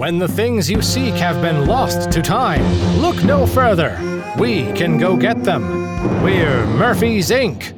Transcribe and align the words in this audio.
When 0.00 0.18
the 0.18 0.28
things 0.28 0.70
you 0.70 0.80
seek 0.80 1.12
have 1.16 1.42
been 1.42 1.66
lost 1.66 2.10
to 2.12 2.22
time, 2.22 2.64
look 3.02 3.22
no 3.22 3.46
further. 3.46 3.98
We 4.38 4.72
can 4.72 4.96
go 4.96 5.14
get 5.14 5.44
them. 5.44 6.22
We're 6.22 6.64
Murphy's 6.68 7.28
Inc. 7.28 7.76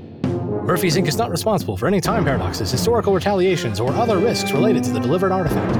Murphy's 0.64 0.96
Inc. 0.96 1.08
is 1.08 1.16
not 1.16 1.32
responsible 1.32 1.76
for 1.76 1.88
any 1.88 2.00
time 2.00 2.24
paradoxes, 2.24 2.70
historical 2.70 3.12
retaliations, 3.12 3.80
or 3.80 3.90
other 3.94 4.18
risks 4.18 4.52
related 4.52 4.84
to 4.84 4.92
the 4.92 5.00
delivered 5.00 5.32
artifact. 5.32 5.76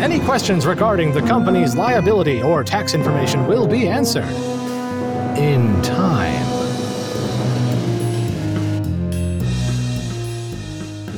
Any 0.00 0.20
questions 0.20 0.64
regarding 0.64 1.12
the 1.12 1.22
company's 1.22 1.74
liability 1.74 2.40
or 2.40 2.62
tax 2.62 2.94
information 2.94 3.48
will 3.48 3.66
be 3.66 3.88
answered 3.88 4.30
in 5.36 5.82
time. 5.82 6.46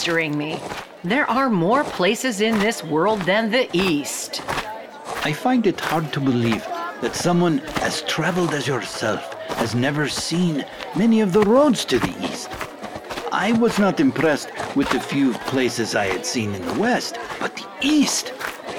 Pestering 0.00 0.38
me. 0.38 0.58
There 1.04 1.28
are 1.28 1.50
more 1.50 1.84
places 1.84 2.40
in 2.40 2.58
this 2.58 2.82
world 2.82 3.20
than 3.22 3.50
the 3.50 3.68
East. 3.76 4.40
I 5.26 5.34
find 5.34 5.66
it 5.66 5.78
hard 5.78 6.10
to 6.14 6.20
believe 6.20 6.64
that 7.02 7.14
someone 7.14 7.60
as 7.82 8.00
traveled 8.02 8.54
as 8.54 8.66
yourself 8.66 9.34
has 9.60 9.74
never 9.74 10.08
seen 10.08 10.64
many 10.96 11.20
of 11.20 11.34
the 11.34 11.42
roads 11.42 11.84
to 11.84 11.98
the 11.98 12.14
east. 12.26 12.48
I 13.30 13.52
was 13.52 13.78
not 13.78 14.00
impressed 14.00 14.48
with 14.74 14.88
the 14.88 15.00
few 15.00 15.34
places 15.52 15.94
I 15.94 16.06
had 16.06 16.24
seen 16.24 16.54
in 16.54 16.64
the 16.64 16.80
west, 16.80 17.18
but 17.38 17.54
the 17.54 17.68
east. 17.82 18.32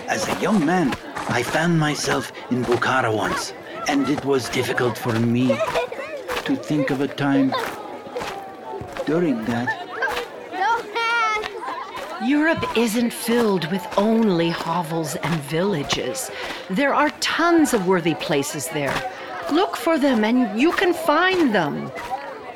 As 0.07 0.27
a 0.27 0.41
young 0.41 0.65
man, 0.65 0.89
I 1.29 1.43
found 1.43 1.79
myself 1.79 2.31
in 2.49 2.63
Bukhara 2.63 3.15
once, 3.15 3.53
and 3.87 4.09
it 4.09 4.25
was 4.25 4.49
difficult 4.49 4.97
for 4.97 5.13
me 5.19 5.49
to 6.45 6.55
think 6.55 6.89
of 6.89 7.01
a 7.01 7.07
time 7.07 7.53
during 9.05 9.45
that. 9.45 9.80
Europe 12.23 12.77
isn't 12.77 13.11
filled 13.11 13.65
with 13.71 13.83
only 13.97 14.51
hovels 14.51 15.15
and 15.15 15.33
villages. 15.41 16.29
There 16.69 16.93
are 16.93 17.09
tons 17.19 17.73
of 17.73 17.87
worthy 17.87 18.13
places 18.13 18.67
there. 18.67 18.93
Look 19.51 19.75
for 19.75 19.97
them 19.97 20.23
and 20.23 20.59
you 20.59 20.71
can 20.71 20.93
find 20.93 21.53
them. 21.53 21.91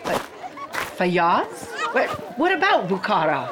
But 0.04 0.22
Fayyad? 0.72 1.48
What, 1.96 2.09
what 2.38 2.52
about 2.52 2.88
Bukhara? 2.88 3.50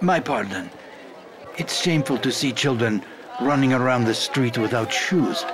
My 0.00 0.20
pardon. 0.20 0.70
It's 1.58 1.82
shameful 1.82 2.18
to 2.18 2.30
see 2.30 2.52
children 2.52 3.02
running 3.40 3.72
around 3.72 4.04
the 4.04 4.14
street 4.14 4.56
without 4.56 4.92
shoes. 4.92 5.44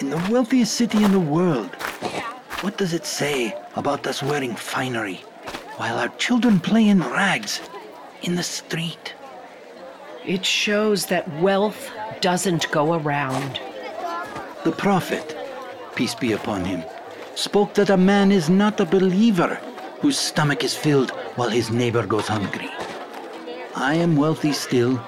In 0.00 0.10
the 0.10 0.22
wealthiest 0.30 0.74
city 0.74 1.02
in 1.02 1.12
the 1.12 1.20
world, 1.20 1.74
what 2.60 2.76
does 2.76 2.92
it 2.92 3.06
say 3.06 3.56
about 3.74 4.06
us 4.06 4.22
wearing 4.22 4.54
finery 4.54 5.24
while 5.78 5.96
our 5.98 6.10
children 6.18 6.60
play 6.60 6.88
in 6.88 7.00
rags 7.00 7.62
in 8.22 8.36
the 8.36 8.42
street? 8.42 9.14
It 10.24 10.44
shows 10.44 11.06
that 11.06 11.28
wealth 11.40 11.90
doesn't 12.20 12.70
go 12.70 12.94
around. 12.94 13.60
The 14.64 14.72
Prophet, 14.72 15.36
peace 15.96 16.14
be 16.14 16.32
upon 16.32 16.64
him, 16.64 16.84
spoke 17.34 17.74
that 17.74 17.90
a 17.90 17.96
man 17.96 18.30
is 18.30 18.48
not 18.48 18.80
a 18.80 18.84
believer 18.84 19.60
whose 20.00 20.18
stomach 20.18 20.62
is 20.62 20.76
filled 20.76 21.10
while 21.36 21.48
his 21.48 21.70
neighbor 21.70 22.06
goes 22.06 22.28
hungry. 22.28 22.70
I 23.74 23.94
am 23.94 24.16
wealthy 24.16 24.52
still 24.52 25.02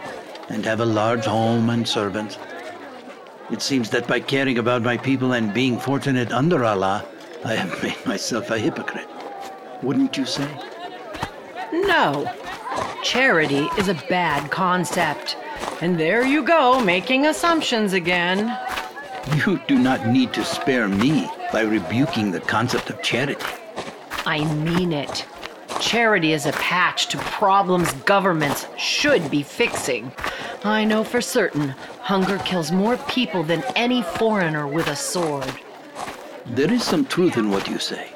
and 0.48 0.64
have 0.64 0.80
a 0.80 0.84
large 0.84 1.26
home 1.26 1.70
and 1.70 1.86
servants. 1.86 2.38
It 3.50 3.62
seems 3.62 3.90
that 3.90 4.08
by 4.08 4.20
caring 4.20 4.58
about 4.58 4.82
my 4.82 4.96
people 4.96 5.32
and 5.32 5.54
being 5.54 5.78
fortunate 5.78 6.32
under 6.32 6.64
Allah, 6.64 7.04
I 7.44 7.54
have 7.54 7.82
made 7.82 8.06
myself 8.06 8.50
a 8.50 8.58
hypocrite. 8.58 9.08
Wouldn't 9.82 10.16
you 10.16 10.24
say? 10.24 10.48
No. 11.72 12.32
Charity 13.04 13.68
is 13.76 13.88
a 13.88 14.02
bad 14.08 14.50
concept. 14.50 15.36
And 15.82 16.00
there 16.00 16.24
you 16.24 16.42
go, 16.42 16.80
making 16.80 17.26
assumptions 17.26 17.92
again. 17.92 18.58
You 19.44 19.60
do 19.68 19.78
not 19.78 20.06
need 20.06 20.32
to 20.32 20.42
spare 20.42 20.88
me 20.88 21.28
by 21.52 21.60
rebuking 21.62 22.30
the 22.30 22.40
concept 22.40 22.88
of 22.88 23.02
charity. 23.02 23.44
I 24.24 24.42
mean 24.54 24.94
it. 24.94 25.26
Charity 25.80 26.32
is 26.32 26.46
a 26.46 26.52
patch 26.52 27.08
to 27.08 27.18
problems 27.18 27.92
governments 28.04 28.66
should 28.78 29.30
be 29.30 29.42
fixing. 29.42 30.10
I 30.64 30.84
know 30.84 31.04
for 31.04 31.20
certain 31.20 31.74
hunger 32.00 32.38
kills 32.38 32.72
more 32.72 32.96
people 32.96 33.42
than 33.42 33.62
any 33.76 34.00
foreigner 34.02 34.66
with 34.66 34.86
a 34.88 34.96
sword. 34.96 35.52
There 36.46 36.72
is 36.72 36.82
some 36.82 37.04
truth 37.04 37.36
in 37.36 37.50
what 37.50 37.68
you 37.68 37.78
say. 37.78 38.08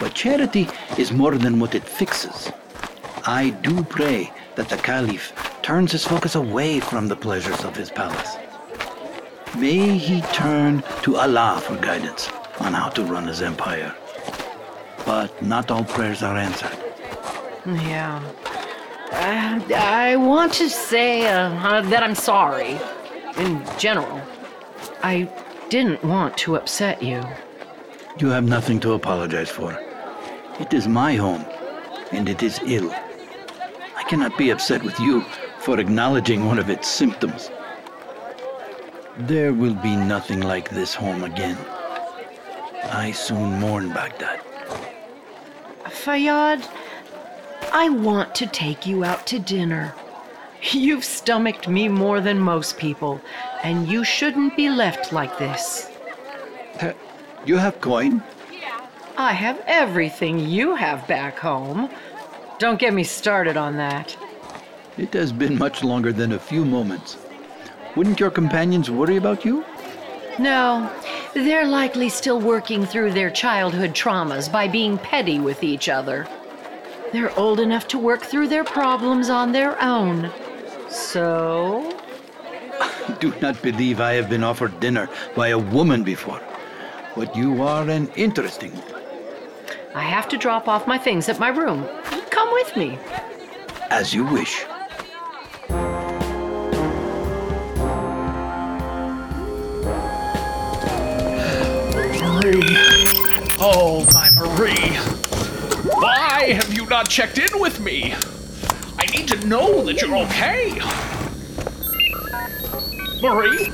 But 0.00 0.14
charity 0.14 0.68
is 0.96 1.12
more 1.12 1.36
than 1.36 1.60
what 1.60 1.76
it 1.76 1.84
fixes. 1.84 2.50
I 3.26 3.50
do 3.62 3.82
pray 3.84 4.32
that 4.56 4.68
the 4.68 4.76
Caliph 4.76 5.32
turns 5.62 5.92
his 5.92 6.04
focus 6.04 6.34
away 6.34 6.80
from 6.80 7.08
the 7.08 7.16
pleasures 7.16 7.64
of 7.64 7.76
his 7.76 7.90
palace. 7.90 8.36
May 9.56 9.98
he 9.98 10.20
turn 10.32 10.82
to 11.02 11.16
Allah 11.16 11.60
for 11.64 11.76
guidance 11.76 12.28
on 12.60 12.72
how 12.72 12.88
to 12.90 13.04
run 13.04 13.26
his 13.26 13.42
empire. 13.42 13.94
But 15.04 15.42
not 15.42 15.70
all 15.70 15.84
prayers 15.84 16.22
are 16.22 16.36
answered. 16.36 16.76
Yeah. 17.66 18.22
Uh, 19.12 19.60
I 19.74 20.16
want 20.16 20.52
to 20.54 20.68
say 20.68 21.26
uh, 21.26 21.50
uh, 21.50 21.80
that 21.82 22.02
I'm 22.02 22.14
sorry. 22.14 22.78
In 23.38 23.64
general, 23.78 24.20
I 25.02 25.30
didn't 25.70 26.04
want 26.04 26.36
to 26.38 26.56
upset 26.56 27.02
you. 27.02 27.22
You 28.18 28.28
have 28.28 28.44
nothing 28.44 28.80
to 28.80 28.92
apologize 28.92 29.50
for. 29.50 29.78
It 30.60 30.74
is 30.74 30.88
my 30.88 31.14
home, 31.14 31.44
and 32.12 32.28
it 32.28 32.42
is 32.42 32.60
ill. 32.64 32.92
I 34.08 34.10
cannot 34.10 34.38
be 34.38 34.48
upset 34.48 34.82
with 34.82 34.98
you 34.98 35.20
for 35.58 35.78
acknowledging 35.78 36.46
one 36.46 36.58
of 36.58 36.70
its 36.70 36.88
symptoms. 36.88 37.50
There 39.18 39.52
will 39.52 39.74
be 39.74 39.96
nothing 39.96 40.40
like 40.40 40.70
this 40.70 40.94
home 40.94 41.24
again. 41.24 41.58
I 42.84 43.12
soon 43.12 43.60
mourn 43.60 43.90
Baghdad. 43.90 44.40
Fayyad, 45.84 46.66
I 47.70 47.90
want 47.90 48.34
to 48.36 48.46
take 48.46 48.86
you 48.86 49.04
out 49.04 49.26
to 49.26 49.38
dinner. 49.38 49.94
You've 50.62 51.04
stomached 51.04 51.68
me 51.68 51.88
more 51.88 52.22
than 52.22 52.40
most 52.40 52.78
people, 52.78 53.20
and 53.62 53.86
you 53.86 54.04
shouldn't 54.04 54.56
be 54.56 54.70
left 54.70 55.12
like 55.12 55.36
this. 55.38 55.90
Uh, 56.80 56.94
You 57.44 57.58
have 57.58 57.78
coin? 57.82 58.22
I 59.18 59.32
have 59.32 59.60
everything 59.66 60.38
you 60.38 60.76
have 60.76 61.06
back 61.08 61.38
home. 61.40 61.90
Don't 62.58 62.78
get 62.78 62.92
me 62.92 63.04
started 63.04 63.56
on 63.56 63.76
that. 63.76 64.16
It 64.96 65.12
has 65.14 65.32
been 65.32 65.56
much 65.58 65.84
longer 65.84 66.12
than 66.12 66.32
a 66.32 66.38
few 66.38 66.64
moments. 66.64 67.16
Wouldn't 67.94 68.20
your 68.20 68.30
companions 68.30 68.90
worry 68.90 69.16
about 69.16 69.44
you? 69.44 69.64
No, 70.38 70.90
they're 71.34 71.66
likely 71.66 72.08
still 72.08 72.40
working 72.40 72.84
through 72.84 73.12
their 73.12 73.30
childhood 73.30 73.90
traumas 73.90 74.50
by 74.50 74.68
being 74.68 74.98
petty 74.98 75.38
with 75.38 75.62
each 75.62 75.88
other. 75.88 76.26
They're 77.12 77.36
old 77.38 77.60
enough 77.60 77.88
to 77.88 77.98
work 77.98 78.22
through 78.22 78.48
their 78.48 78.64
problems 78.64 79.30
on 79.30 79.52
their 79.52 79.80
own. 79.82 80.30
So, 80.88 81.96
I 82.80 83.16
do 83.20 83.32
not 83.40 83.60
believe 83.62 84.00
I 84.00 84.12
have 84.14 84.28
been 84.28 84.44
offered 84.44 84.78
dinner 84.80 85.08
by 85.34 85.48
a 85.48 85.58
woman 85.58 86.02
before. 86.04 86.40
But 87.16 87.34
you 87.34 87.62
are 87.62 87.88
an 87.88 88.08
interesting 88.14 88.72
woman. 88.72 88.94
I 89.94 90.02
have 90.02 90.28
to 90.28 90.36
drop 90.36 90.68
off 90.68 90.86
my 90.86 90.98
things 90.98 91.28
at 91.28 91.40
my 91.40 91.48
room. 91.48 91.88
Come 92.38 92.52
with 92.52 92.76
me. 92.76 92.96
As 93.90 94.14
you 94.14 94.24
wish. 94.24 94.64
Marie. 102.22 102.76
Oh, 103.58 104.06
my 104.14 104.30
Marie. 104.36 104.94
Why 105.98 106.52
have 106.52 106.72
you 106.72 106.86
not 106.86 107.08
checked 107.08 107.38
in 107.38 107.58
with 107.58 107.80
me? 107.80 108.14
I 108.96 109.06
need 109.06 109.26
to 109.26 109.44
know 109.44 109.82
that 109.82 110.00
you're 110.00 110.16
okay. 110.18 110.78
Marie? 113.20 113.72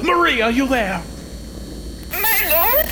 Marie, 0.00 0.40
are 0.40 0.52
you 0.52 0.68
there? 0.68 1.02
My 2.12 2.38
lord, 2.52 2.89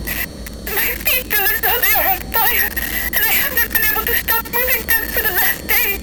my 0.78 0.94
feet 1.02 1.26
are 1.34 1.42
on 1.42 2.20
fire, 2.30 2.70
and 3.10 3.22
I 3.30 3.34
have 3.42 3.54
not 3.58 3.68
been 3.74 3.86
able 3.90 4.06
to 4.06 4.14
stop 4.14 4.44
moving 4.46 4.86
them 4.86 5.02
for 5.10 5.22
the 5.26 5.34
last 5.34 5.66
day. 5.66 5.98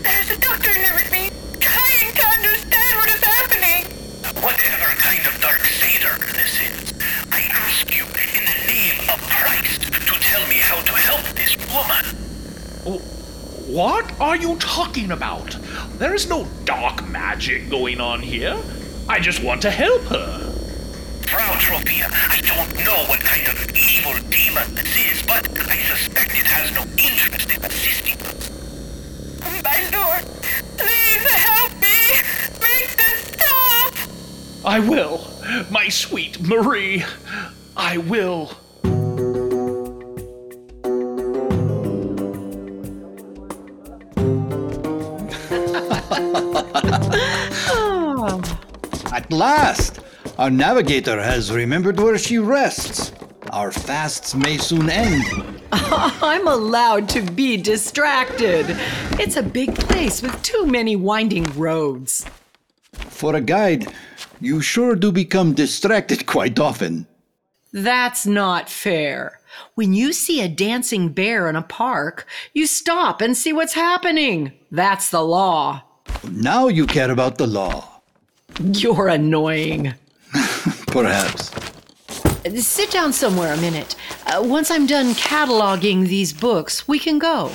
There's 0.00 0.30
a 0.30 0.38
doctor 0.40 0.72
me, 1.12 1.28
trying 1.60 2.12
to 2.16 2.24
understand 2.40 2.92
what 2.96 3.08
is 3.12 3.22
happening. 3.22 3.84
Whatever 4.40 4.88
kind 4.96 5.20
of 5.26 5.36
dark 5.42 5.60
satyr 5.66 6.16
this 6.32 6.54
is, 6.64 6.94
I 7.30 7.40
ask 7.52 7.94
you 7.94 8.04
in 8.38 8.44
the 8.48 8.58
name 8.72 8.98
of 9.12 9.20
Christ 9.28 9.82
to 9.82 10.14
tell 10.24 10.48
me 10.48 10.56
how 10.64 10.80
to 10.80 10.92
help 10.92 11.24
this 11.36 11.52
woman. 11.68 12.04
What 13.68 14.18
are 14.18 14.36
you 14.36 14.56
talking 14.56 15.10
about? 15.10 15.58
There 15.98 16.14
is 16.14 16.26
no 16.26 16.46
dark 16.64 17.06
magic 17.08 17.68
going 17.68 18.00
on 18.00 18.22
here. 18.22 18.56
I 19.10 19.20
just 19.20 19.42
want 19.42 19.60
to 19.62 19.70
help 19.70 20.02
her. 20.04 20.45
Frau 21.26 21.52
Tropia, 21.58 22.08
I 22.30 22.40
don't 22.40 22.72
know 22.84 23.04
what 23.08 23.20
kind 23.20 23.48
of 23.48 23.70
evil 23.76 24.14
demon 24.30 24.74
this 24.74 24.96
is, 24.96 25.22
but 25.22 25.48
I 25.68 25.76
suspect 25.76 26.30
it 26.32 26.46
has 26.46 26.72
no 26.72 26.82
interest 26.96 27.50
in 27.50 27.64
assisting 27.64 28.16
us. 28.22 28.50
My 29.64 29.80
lord, 29.92 30.24
please 30.78 31.30
help 31.32 31.72
me! 31.80 31.98
Make 32.60 32.96
this 32.96 33.18
stop! 33.32 33.94
I 34.64 34.78
will. 34.78 35.20
My 35.70 35.88
sweet 35.88 36.40
Marie. 36.40 37.04
I 37.76 37.98
will. 37.98 38.52
At 49.12 49.32
last! 49.32 50.05
Our 50.38 50.50
navigator 50.50 51.22
has 51.22 51.50
remembered 51.50 51.98
where 51.98 52.18
she 52.18 52.36
rests. 52.36 53.10
Our 53.52 53.72
fasts 53.72 54.34
may 54.34 54.58
soon 54.58 54.90
end. 54.90 55.24
I'm 55.72 56.46
allowed 56.46 57.08
to 57.10 57.22
be 57.22 57.56
distracted. 57.56 58.66
It's 59.18 59.36
a 59.36 59.42
big 59.42 59.74
place 59.74 60.20
with 60.20 60.42
too 60.42 60.66
many 60.66 60.94
winding 60.94 61.44
roads. 61.56 62.26
For 62.92 63.34
a 63.34 63.40
guide, 63.40 63.86
you 64.38 64.60
sure 64.60 64.94
do 64.94 65.10
become 65.10 65.54
distracted 65.54 66.26
quite 66.26 66.58
often. 66.58 67.06
That's 67.72 68.26
not 68.26 68.68
fair. 68.68 69.40
When 69.74 69.94
you 69.94 70.12
see 70.12 70.42
a 70.42 70.48
dancing 70.48 71.14
bear 71.14 71.48
in 71.48 71.56
a 71.56 71.62
park, 71.62 72.26
you 72.52 72.66
stop 72.66 73.22
and 73.22 73.34
see 73.34 73.54
what's 73.54 73.72
happening. 73.72 74.52
That's 74.70 75.08
the 75.08 75.22
law. 75.22 75.82
Now 76.30 76.68
you 76.68 76.86
care 76.86 77.10
about 77.10 77.38
the 77.38 77.46
law. 77.46 78.02
You're 78.60 79.08
annoying. 79.08 79.94
Perhaps. 80.88 81.50
Sit 82.54 82.90
down 82.90 83.12
somewhere 83.12 83.52
a 83.52 83.56
minute. 83.56 83.96
Uh, 84.26 84.42
once 84.44 84.70
I'm 84.70 84.86
done 84.86 85.14
cataloging 85.14 86.06
these 86.06 86.32
books, 86.32 86.86
we 86.86 86.98
can 86.98 87.18
go. 87.18 87.52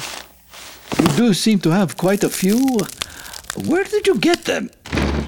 You 1.00 1.08
do 1.16 1.34
seem 1.34 1.60
to 1.60 1.70
have 1.70 1.98
quite 1.98 2.24
a 2.24 2.30
few. 2.30 2.78
Where 3.66 3.84
did 3.84 4.08
you 4.08 4.18
get 4.18 4.46
them? 4.46 4.70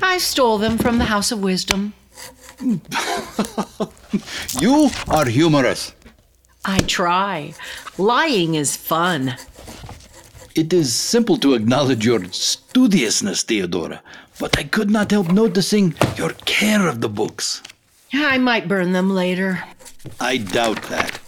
I 0.02 0.18
stole 0.18 0.58
them 0.58 0.78
from 0.78 0.98
the 0.98 1.06
House 1.06 1.32
of 1.32 1.42
Wisdom. 1.42 1.94
You 4.62 4.90
are 5.08 5.26
humorous. 5.26 5.94
I 6.64 6.80
try. 6.80 7.54
Lying 7.98 8.56
is 8.56 8.76
fun. 8.78 9.36
It 10.56 10.72
is 10.72 10.94
simple 10.94 11.38
to 11.38 11.56
acknowledge 11.56 12.06
your 12.06 12.24
studiousness, 12.32 13.44
Theodora, 13.44 14.04
but 14.40 14.58
I 14.60 14.64
could 14.64 14.92
not 14.92 15.10
help 15.10 15.32
noticing 15.32 15.96
your 16.16 16.30
care 16.46 16.88
of 16.88 17.02
the 17.02 17.10
books. 17.10 17.64
I 18.14 18.38
might 18.38 18.68
burn 18.68 18.92
them 18.92 19.10
later. 19.10 19.64
I 20.20 20.38
doubt 20.38 20.84
that. 20.84 21.20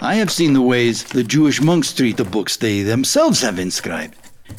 I 0.00 0.16
have 0.16 0.30
seen 0.30 0.52
the 0.52 0.62
ways 0.62 1.04
the 1.04 1.22
Jewish 1.22 1.60
monks 1.60 1.92
treat 1.92 2.16
the 2.16 2.24
books 2.24 2.56
they 2.56 2.82
themselves 2.82 3.40
have 3.42 3.58
inscribed, 3.58 4.16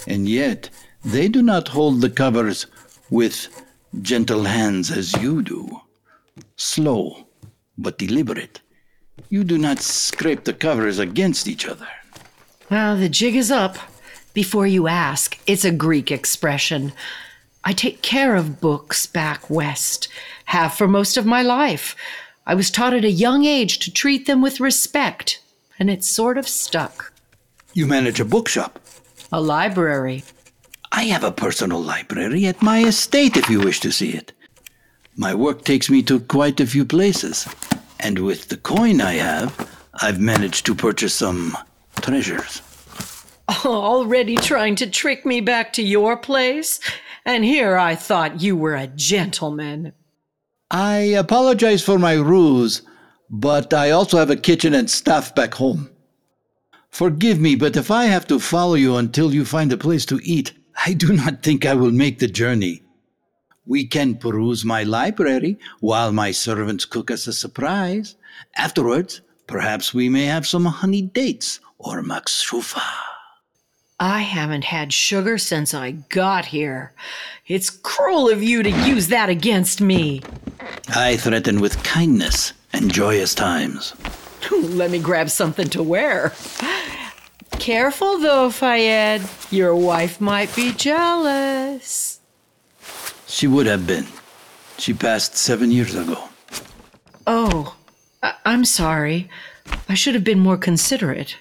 and 0.07 0.27
yet 0.27 0.69
they 1.05 1.27
do 1.27 1.41
not 1.41 1.67
hold 1.67 2.01
the 2.01 2.09
covers 2.09 2.65
with 3.09 3.47
gentle 4.01 4.43
hands 4.43 4.91
as 4.91 5.13
you 5.21 5.41
do. 5.41 5.81
Slow, 6.55 7.27
but 7.77 7.97
deliberate. 7.97 8.61
You 9.29 9.43
do 9.43 9.57
not 9.57 9.79
scrape 9.79 10.43
the 10.43 10.53
covers 10.53 10.99
against 10.99 11.47
each 11.47 11.67
other. 11.67 11.87
Well, 12.69 12.97
the 12.97 13.09
jig 13.09 13.35
is 13.35 13.51
up. 13.51 13.77
Before 14.33 14.67
you 14.67 14.87
ask, 14.87 15.37
it's 15.47 15.65
a 15.65 15.71
Greek 15.71 16.11
expression. 16.11 16.93
I 17.67 17.73
take 17.73 18.01
care 18.01 18.37
of 18.37 18.61
books 18.61 19.05
back 19.05 19.49
west, 19.49 20.07
have 20.45 20.73
for 20.73 20.87
most 20.87 21.17
of 21.17 21.25
my 21.25 21.41
life. 21.41 21.97
I 22.45 22.55
was 22.55 22.71
taught 22.71 22.93
at 22.93 23.03
a 23.03 23.11
young 23.11 23.43
age 23.43 23.79
to 23.79 23.91
treat 23.91 24.25
them 24.25 24.41
with 24.41 24.61
respect, 24.61 25.41
and 25.77 25.89
it's 25.89 26.07
sort 26.07 26.37
of 26.37 26.47
stuck. 26.47 27.11
You 27.73 27.85
manage 27.85 28.21
a 28.21 28.25
bookshop. 28.25 28.79
A 29.33 29.41
library. 29.41 30.23
I 30.93 31.03
have 31.07 31.25
a 31.25 31.31
personal 31.45 31.81
library 31.83 32.45
at 32.45 32.61
my 32.61 32.85
estate 32.85 33.35
if 33.35 33.49
you 33.49 33.59
wish 33.59 33.81
to 33.81 33.91
see 33.91 34.11
it. 34.11 34.31
My 35.17 35.35
work 35.35 35.65
takes 35.65 35.89
me 35.89 36.01
to 36.03 36.21
quite 36.21 36.61
a 36.61 36.67
few 36.67 36.85
places, 36.85 37.49
and 37.99 38.19
with 38.19 38.47
the 38.47 38.55
coin 38.55 39.01
I 39.01 39.15
have, 39.15 39.69
I've 39.95 40.21
managed 40.21 40.65
to 40.67 40.73
purchase 40.73 41.15
some 41.15 41.57
treasures. 41.95 42.61
Already 43.65 44.37
trying 44.37 44.77
to 44.77 44.89
trick 44.89 45.25
me 45.25 45.41
back 45.41 45.73
to 45.73 45.83
your 45.83 46.15
place? 46.15 46.79
And 47.27 47.43
here 47.43 47.77
I 47.77 47.95
thought 47.95 48.41
you 48.41 48.55
were 48.55 48.75
a 48.75 48.87
gentleman. 48.87 49.91
I 50.71 50.95
apologize 50.95 51.83
for 51.83 51.99
my 51.99 52.13
ruse, 52.13 52.83
but 53.29 53.73
I 53.73 53.91
also 53.91 54.17
have 54.17 54.29
a 54.29 54.37
kitchen 54.37 54.73
and 54.73 54.89
staff 54.89 55.35
back 55.35 55.55
home. 55.55 55.89
Forgive 56.89 57.37
me, 57.37 57.55
but 57.55 57.75
if 57.75 57.91
I 57.91 58.05
have 58.05 58.27
to 58.27 58.39
follow 58.39 58.75
you 58.75 58.95
until 58.95 59.33
you 59.33 59.43
find 59.43 59.73
a 59.73 59.77
place 59.77 60.05
to 60.05 60.21
eat, 60.23 60.53
I 60.85 60.93
do 60.93 61.11
not 61.11 61.43
think 61.43 61.65
I 61.65 61.73
will 61.73 61.91
make 61.91 62.19
the 62.19 62.29
journey. 62.29 62.81
We 63.65 63.85
can 63.85 64.15
peruse 64.15 64.63
my 64.63 64.83
library 64.83 65.59
while 65.81 66.13
my 66.13 66.31
servants 66.31 66.85
cook 66.85 67.11
us 67.11 67.27
a 67.27 67.33
surprise. 67.33 68.15
Afterwards, 68.55 69.19
perhaps 69.47 69.93
we 69.93 70.07
may 70.07 70.27
have 70.27 70.47
some 70.47 70.63
honey 70.63 71.01
dates 71.01 71.59
or 71.77 72.01
makshufa. 72.01 73.06
I 73.99 74.19
haven't 74.21 74.65
had 74.65 74.93
sugar 74.93 75.37
since 75.39 75.73
I 75.73 75.91
got 75.91 76.45
here. 76.45 76.91
It's 77.47 77.69
cruel 77.71 78.29
of 78.29 78.43
you 78.43 78.61
to 78.61 78.69
use 78.69 79.07
that 79.07 79.29
against 79.29 79.81
me. 79.81 80.21
I 80.89 81.17
threaten 81.17 81.59
with 81.61 81.81
kindness 81.83 82.53
and 82.73 82.93
joyous 82.93 83.33
times. 83.33 83.95
Let 84.51 84.91
me 84.91 84.99
grab 84.99 85.29
something 85.31 85.67
to 85.69 85.81
wear. 85.81 86.33
Careful 87.53 88.19
though, 88.19 88.49
Fayyad. 88.49 89.51
Your 89.51 89.75
wife 89.75 90.21
might 90.21 90.55
be 90.55 90.73
jealous. 90.73 92.19
She 93.25 93.47
would 93.47 93.65
have 93.65 93.87
been. 93.87 94.05
She 94.77 94.93
passed 94.93 95.35
seven 95.35 95.71
years 95.71 95.95
ago. 95.95 96.29
Oh, 97.25 97.75
I- 98.21 98.35
I'm 98.45 98.63
sorry. 98.63 99.27
I 99.89 99.95
should 99.95 100.13
have 100.13 100.23
been 100.23 100.39
more 100.39 100.57
considerate. 100.57 101.35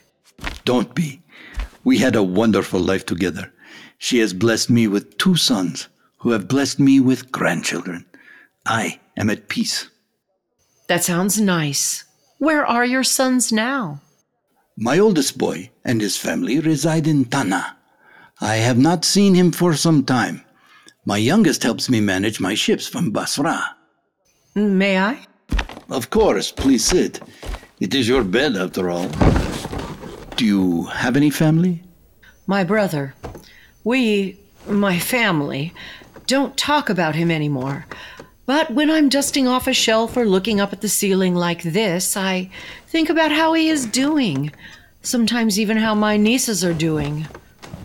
Don't 0.65 0.95
be. 0.95 1.21
We 1.87 1.99
had 1.99 2.17
a 2.17 2.23
wonderful 2.41 2.81
life 2.81 3.07
together. 3.07 3.53
She 3.97 4.19
has 4.19 4.33
blessed 4.35 4.69
me 4.71 4.89
with 4.89 5.19
two 5.19 5.37
sons, 5.37 5.87
who 6.19 6.33
have 6.33 6.49
blessed 6.49 6.81
me 6.81 6.99
with 6.99 7.31
grandchildren. 7.31 8.05
I 8.67 8.99
am 9.17 9.31
at 9.31 9.47
peace. 9.47 9.89
That 10.89 11.05
sounds 11.05 11.41
nice. 11.41 12.03
Where 12.39 12.67
are 12.67 12.85
your 12.85 13.05
sons 13.05 13.53
now? 13.53 14.01
My 14.77 14.99
oldest 14.99 15.39
boy 15.39 15.71
and 15.85 16.01
his 16.01 16.17
family 16.17 16.59
reside 16.59 17.07
in 17.07 17.25
Tana, 17.25 17.77
I 18.41 18.57
have 18.57 18.79
not 18.79 19.05
seen 19.05 19.37
him 19.37 19.53
for 19.53 19.75
some 19.75 20.05
time. 20.05 20.43
My 21.05 21.19
youngest 21.19 21.63
helps 21.63 21.89
me 21.89 22.01
manage 22.01 22.41
my 22.41 22.55
ships 22.55 22.89
from 22.89 23.13
Basra. 23.13 23.77
May 24.57 24.99
I? 24.99 25.25
Of 25.89 26.11
course, 26.11 26.51
please 26.51 26.85
sit. 26.85 27.21
It 27.79 27.95
is 27.95 28.09
your 28.09 28.25
bed, 28.25 28.57
after 28.57 28.91
all. 28.91 29.09
Do 30.37 30.45
you 30.45 30.83
have 30.83 31.17
any 31.17 31.31
family? 31.31 31.83
My 32.47 32.63
brother. 32.63 33.15
We, 33.85 34.39
my 34.69 34.99
family, 34.99 35.73
don't 36.27 36.59
talk 36.59 36.91
about 36.91 37.15
him 37.15 37.31
anymore. 37.31 37.87
But 38.45 38.71
when 38.71 38.91
I'm 38.91 39.09
dusting 39.09 39.49
off 39.49 39.67
a 39.67 39.73
shelf 39.73 40.15
or 40.15 40.27
looking 40.27 40.61
up 40.61 40.75
at 40.75 40.83
the 40.83 40.91
ceiling 40.91 41.35
like 41.35 41.63
this, 41.63 42.19
I 42.19 42.51
think 42.87 43.09
about 43.09 43.33
how 43.33 43.55
he 43.55 43.71
is 43.71 43.87
doing. 43.87 44.53
Sometimes 45.01 45.59
even 45.59 45.79
how 45.79 45.95
my 45.95 46.19
nieces 46.19 46.63
are 46.63 46.75
doing. 46.75 47.27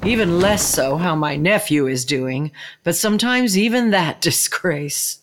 Even 0.03 0.41
less 0.41 0.61
so 0.61 0.97
how 0.97 1.15
my 1.15 1.37
nephew 1.37 1.87
is 1.87 2.03
doing, 2.03 2.51
but 2.83 2.97
sometimes 2.97 3.57
even 3.57 3.91
that 3.91 4.19
disgrace. 4.29 5.19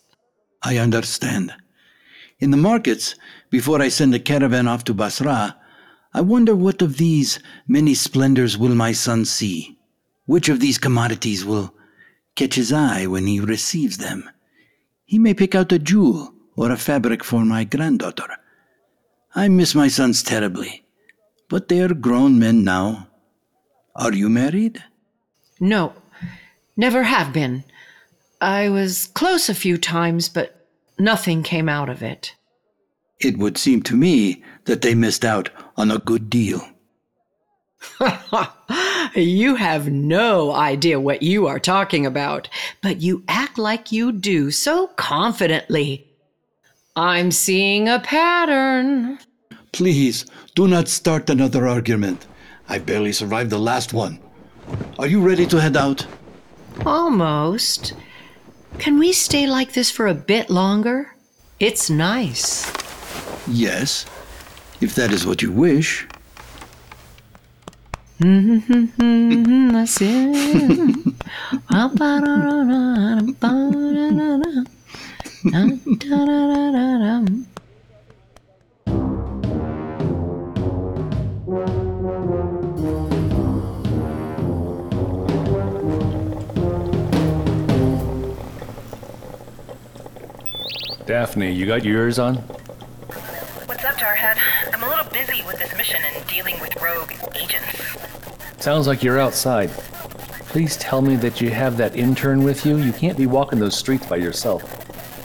I 0.62 0.78
understand. 0.78 1.52
In 2.40 2.52
the 2.52 2.56
markets, 2.56 3.16
before 3.50 3.82
I 3.82 3.90
send 3.90 4.14
a 4.14 4.18
caravan 4.18 4.66
off 4.66 4.84
to 4.84 4.94
Basra, 4.94 5.57
I 6.18 6.20
wonder 6.20 6.56
what 6.56 6.82
of 6.82 6.96
these 6.96 7.38
many 7.68 7.94
splendors 7.94 8.58
will 8.58 8.74
my 8.74 8.90
son 8.90 9.24
see? 9.24 9.78
Which 10.26 10.48
of 10.48 10.58
these 10.58 10.76
commodities 10.76 11.44
will 11.44 11.72
catch 12.34 12.56
his 12.56 12.72
eye 12.72 13.06
when 13.06 13.28
he 13.28 13.38
receives 13.38 13.98
them? 13.98 14.28
He 15.04 15.16
may 15.16 15.32
pick 15.32 15.54
out 15.54 15.70
a 15.70 15.78
jewel 15.78 16.34
or 16.56 16.72
a 16.72 16.76
fabric 16.76 17.22
for 17.22 17.44
my 17.44 17.62
granddaughter. 17.62 18.36
I 19.36 19.46
miss 19.46 19.76
my 19.76 19.86
sons 19.86 20.24
terribly, 20.24 20.84
but 21.48 21.68
they 21.68 21.82
are 21.82 21.94
grown 21.94 22.36
men 22.36 22.64
now. 22.64 23.06
Are 23.94 24.12
you 24.12 24.28
married? 24.28 24.82
No, 25.60 25.92
never 26.76 27.04
have 27.04 27.32
been. 27.32 27.62
I 28.40 28.70
was 28.70 29.06
close 29.06 29.48
a 29.48 29.54
few 29.54 29.78
times, 29.78 30.28
but 30.28 30.66
nothing 30.98 31.44
came 31.44 31.68
out 31.68 31.88
of 31.88 32.02
it. 32.02 32.34
It 33.20 33.38
would 33.38 33.56
seem 33.56 33.82
to 33.84 33.94
me 33.94 34.42
that 34.64 34.82
they 34.82 34.96
missed 34.96 35.24
out 35.24 35.50
on 35.78 35.92
a 35.92 35.98
good 35.98 36.28
deal. 36.28 36.60
you 39.14 39.54
have 39.54 39.88
no 39.88 40.52
idea 40.52 40.98
what 41.00 41.22
you 41.22 41.46
are 41.46 41.60
talking 41.60 42.04
about, 42.04 42.48
but 42.82 43.00
you 43.00 43.22
act 43.28 43.56
like 43.56 43.92
you 43.92 44.10
do 44.10 44.50
so 44.50 44.88
confidently. 44.88 46.04
I'm 46.96 47.30
seeing 47.30 47.88
a 47.88 48.00
pattern. 48.00 49.20
Please, 49.72 50.26
do 50.56 50.66
not 50.66 50.88
start 50.88 51.30
another 51.30 51.68
argument. 51.68 52.26
I 52.68 52.80
barely 52.80 53.12
survived 53.12 53.50
the 53.50 53.58
last 53.58 53.92
one. 53.92 54.18
Are 54.98 55.06
you 55.06 55.20
ready 55.20 55.46
to 55.46 55.60
head 55.60 55.76
out? 55.76 56.04
Almost. 56.84 57.94
Can 58.78 58.98
we 58.98 59.12
stay 59.12 59.46
like 59.46 59.72
this 59.72 59.90
for 59.92 60.08
a 60.08 60.14
bit 60.14 60.50
longer? 60.50 61.14
It's 61.60 61.88
nice. 61.88 62.70
Yes, 63.46 64.04
if 64.80 64.94
that 64.94 65.12
is 65.12 65.26
what 65.26 65.42
you 65.42 65.52
wish. 65.52 66.06
That's 68.20 69.98
it. 70.00 71.14
Daphne, 91.06 91.50
you 91.50 91.64
got 91.66 91.84
yours 91.84 92.18
on? 92.18 92.36
What's 93.66 93.84
up, 93.84 93.94
Jarhead? 93.94 94.38
I'm 95.94 96.04
a 96.04 96.08
little 96.08 96.22
busy 96.22 96.28
with 96.28 96.28
this 96.28 96.28
mission 96.28 96.28
and 96.28 96.28
dealing 96.28 96.60
with 96.60 96.76
rogue 96.82 97.12
agents. 97.36 98.62
Sounds 98.62 98.86
like 98.86 99.02
you're 99.02 99.18
outside. 99.18 99.70
Please 100.50 100.76
tell 100.76 101.02
me 101.02 101.16
that 101.16 101.40
you 101.40 101.50
have 101.50 101.76
that 101.76 101.96
intern 101.96 102.44
with 102.44 102.64
you. 102.66 102.78
You 102.78 102.92
can't 102.92 103.16
be 103.16 103.26
walking 103.26 103.58
those 103.58 103.76
streets 103.76 104.06
by 104.06 104.16
yourself. 104.16 104.62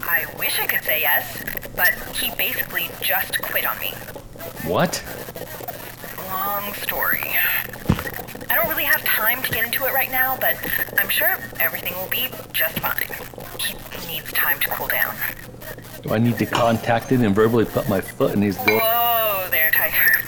I 0.04 0.26
wish 0.38 0.60
I 0.60 0.68
could 0.68 0.84
say 0.84 1.02
yes, 1.02 1.44
but 1.76 1.94
he 2.16 2.34
basically 2.36 2.90
just 3.02 3.42
quit 3.42 3.66
on 3.66 3.78
me. 3.80 3.92
What? 4.66 5.04
Long 6.28 6.74
story. 6.74 7.32
I 8.50 8.56
don't 8.56 8.70
really 8.70 8.84
have 8.84 9.04
time 9.04 9.42
to 9.44 9.52
get 9.52 9.66
into 9.66 9.86
it 9.86 9.94
right 9.94 10.12
now, 10.12 10.38
but 10.38 10.56
I'm 10.98 11.10
sure 11.10 11.38
everything 11.60 11.94
will 11.96 12.10
be 12.10 12.28
just 12.54 12.80
fine. 12.80 13.08
He 13.60 13.76
needs 14.08 14.32
time 14.34 14.60
to 14.60 14.70
cool 14.70 14.88
down. 14.88 15.16
Do 16.04 16.14
I 16.14 16.18
need 16.18 16.38
to 16.40 16.46
contact 16.46 17.10
him 17.10 17.24
and 17.24 17.34
verbally 17.34 17.64
put 17.64 17.88
my 17.88 18.02
foot 18.02 18.34
in 18.34 18.42
his 18.42 18.58
door? 18.58 18.78
Whoa 18.80 19.48
there, 19.50 19.72
Tiger. 19.72 20.20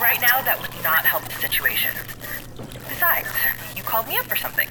Right 0.00 0.18
now, 0.22 0.40
that 0.40 0.58
would 0.58 0.82
not 0.82 1.04
help 1.04 1.22
the 1.24 1.34
situation. 1.34 1.94
Besides, 2.88 3.28
you 3.76 3.82
called 3.82 4.08
me 4.08 4.16
up 4.16 4.24
for 4.24 4.36
something. 4.36 4.68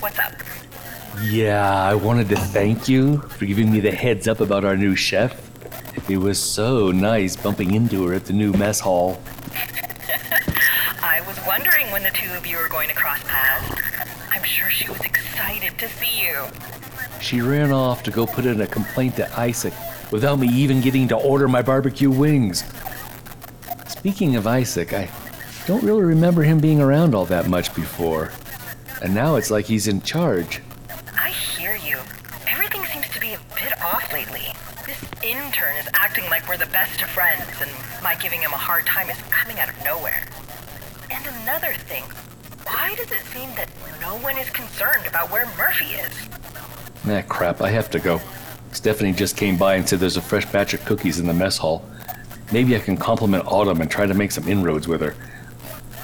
What's 0.00 0.18
up? 0.18 0.32
Yeah, 1.22 1.72
I 1.72 1.94
wanted 1.94 2.28
to 2.30 2.36
thank 2.36 2.88
you 2.88 3.18
for 3.18 3.46
giving 3.46 3.70
me 3.70 3.78
the 3.78 3.92
heads 3.92 4.26
up 4.26 4.40
about 4.40 4.64
our 4.64 4.76
new 4.76 4.96
chef. 4.96 5.40
It 6.10 6.16
was 6.16 6.40
so 6.40 6.90
nice 6.90 7.36
bumping 7.36 7.72
into 7.72 8.04
her 8.06 8.14
at 8.14 8.24
the 8.24 8.32
new 8.32 8.52
mess 8.52 8.80
hall. 8.80 9.22
I 11.00 11.22
was 11.28 11.38
wondering 11.46 11.92
when 11.92 12.02
the 12.02 12.10
two 12.10 12.30
of 12.32 12.44
you 12.44 12.56
were 12.56 12.68
going 12.68 12.88
to 12.88 12.94
cross 12.94 13.22
paths. 13.22 13.80
I'm 14.32 14.42
sure 14.42 14.68
she 14.68 14.88
was 14.88 15.00
excited 15.02 15.78
to 15.78 15.88
see 15.88 16.22
you. 16.22 16.46
She 17.30 17.40
ran 17.40 17.70
off 17.70 18.02
to 18.02 18.10
go 18.10 18.26
put 18.26 18.44
in 18.44 18.60
a 18.60 18.66
complaint 18.66 19.14
to 19.14 19.38
Isaac 19.38 19.72
without 20.10 20.40
me 20.40 20.48
even 20.48 20.80
getting 20.80 21.06
to 21.06 21.16
order 21.16 21.46
my 21.46 21.62
barbecue 21.62 22.10
wings. 22.10 22.64
Speaking 23.86 24.34
of 24.34 24.48
Isaac, 24.48 24.92
I 24.92 25.08
don't 25.64 25.84
really 25.84 26.02
remember 26.02 26.42
him 26.42 26.58
being 26.58 26.80
around 26.80 27.14
all 27.14 27.24
that 27.26 27.46
much 27.46 27.72
before. 27.72 28.32
And 29.00 29.14
now 29.14 29.36
it's 29.36 29.48
like 29.48 29.66
he's 29.66 29.86
in 29.86 30.02
charge. 30.02 30.60
I 31.16 31.28
hear 31.30 31.76
you. 31.76 32.00
Everything 32.48 32.84
seems 32.86 33.08
to 33.10 33.20
be 33.20 33.34
a 33.34 33.38
bit 33.54 33.80
off 33.80 34.12
lately. 34.12 34.48
This 34.84 35.00
intern 35.22 35.76
is 35.76 35.88
acting 35.94 36.28
like 36.30 36.48
we're 36.48 36.56
the 36.56 36.66
best 36.66 37.00
of 37.00 37.10
friends, 37.10 37.46
and 37.60 37.70
my 38.02 38.16
giving 38.16 38.40
him 38.40 38.50
a 38.50 38.56
hard 38.56 38.86
time 38.86 39.08
is 39.08 39.18
coming 39.30 39.60
out 39.60 39.68
of 39.68 39.84
nowhere. 39.84 40.26
And 41.12 41.24
another 41.42 41.74
thing, 41.74 42.02
why 42.64 42.96
does 42.96 43.12
it 43.12 43.22
seem 43.26 43.54
that 43.54 43.70
no 44.00 44.16
one 44.16 44.36
is 44.36 44.50
concerned 44.50 45.06
about 45.06 45.30
where 45.30 45.46
Murphy 45.56 45.94
is? 45.94 46.39
Ah, 47.06 47.22
crap, 47.28 47.62
I 47.62 47.70
have 47.70 47.90
to 47.90 47.98
go. 47.98 48.20
Stephanie 48.72 49.12
just 49.12 49.36
came 49.36 49.56
by 49.56 49.76
and 49.76 49.88
said 49.88 50.00
there's 50.00 50.18
a 50.18 50.22
fresh 50.22 50.44
batch 50.46 50.74
of 50.74 50.84
cookies 50.84 51.18
in 51.18 51.26
the 51.26 51.34
mess 51.34 51.56
hall. 51.56 51.82
Maybe 52.52 52.76
I 52.76 52.78
can 52.78 52.96
compliment 52.96 53.46
Autumn 53.46 53.80
and 53.80 53.90
try 53.90 54.06
to 54.06 54.14
make 54.14 54.30
some 54.32 54.46
inroads 54.46 54.86
with 54.86 55.00
her. 55.00 55.14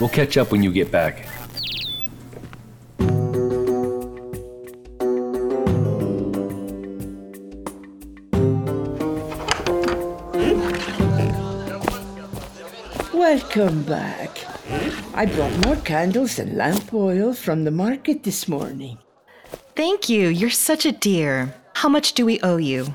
We'll 0.01 0.09
catch 0.09 0.37
up 0.37 0.51
when 0.51 0.63
you 0.63 0.73
get 0.73 0.91
back. 0.91 1.29
Welcome 13.13 13.83
back. 13.85 14.31
I 15.15 15.27
brought 15.27 15.67
more 15.67 15.77
candles 15.77 16.39
and 16.39 16.57
lamp 16.57 16.93
oil 16.95 17.33
from 17.33 17.65
the 17.65 17.71
market 17.71 18.23
this 18.23 18.49
morning. 18.49 18.99
Thank 19.77 20.09
you. 20.09 20.29
You're 20.29 20.49
such 20.49 20.87
a 20.87 20.93
dear. 20.93 21.55
How 21.75 21.91
much 21.91 22.15
do 22.15 22.25
we 22.25 22.41
owe 22.41 22.57
you? 22.57 22.95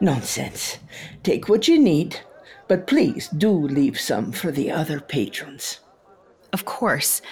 Nonsense. 0.00 0.78
Take 1.22 1.48
what 1.48 1.68
you 1.68 1.78
need, 1.78 2.18
but 2.66 2.88
please 2.88 3.28
do 3.28 3.52
leave 3.52 4.00
some 4.00 4.32
for 4.32 4.50
the 4.50 4.72
other 4.72 4.98
patrons. 4.98 5.78
Of 6.52 6.64
course. 6.64 7.22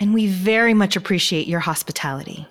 And 0.00 0.14
we 0.14 0.26
very 0.26 0.72
much 0.72 0.96
appreciate 0.96 1.48
your 1.48 1.60
hospitality. 1.60 2.48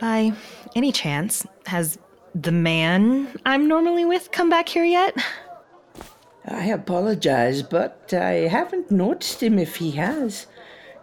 By 0.00 0.32
any 0.74 0.90
chance, 0.90 1.46
has 1.66 1.96
the 2.34 2.52
man 2.52 3.28
I'm 3.46 3.68
normally 3.68 4.04
with 4.04 4.32
come 4.32 4.50
back 4.50 4.68
here 4.68 4.84
yet? 4.84 5.16
I 6.44 6.64
apologize, 6.70 7.62
but 7.62 8.12
I 8.12 8.48
haven't 8.48 8.90
noticed 8.90 9.44
him 9.44 9.60
if 9.60 9.76
he 9.76 9.92
has. 9.92 10.48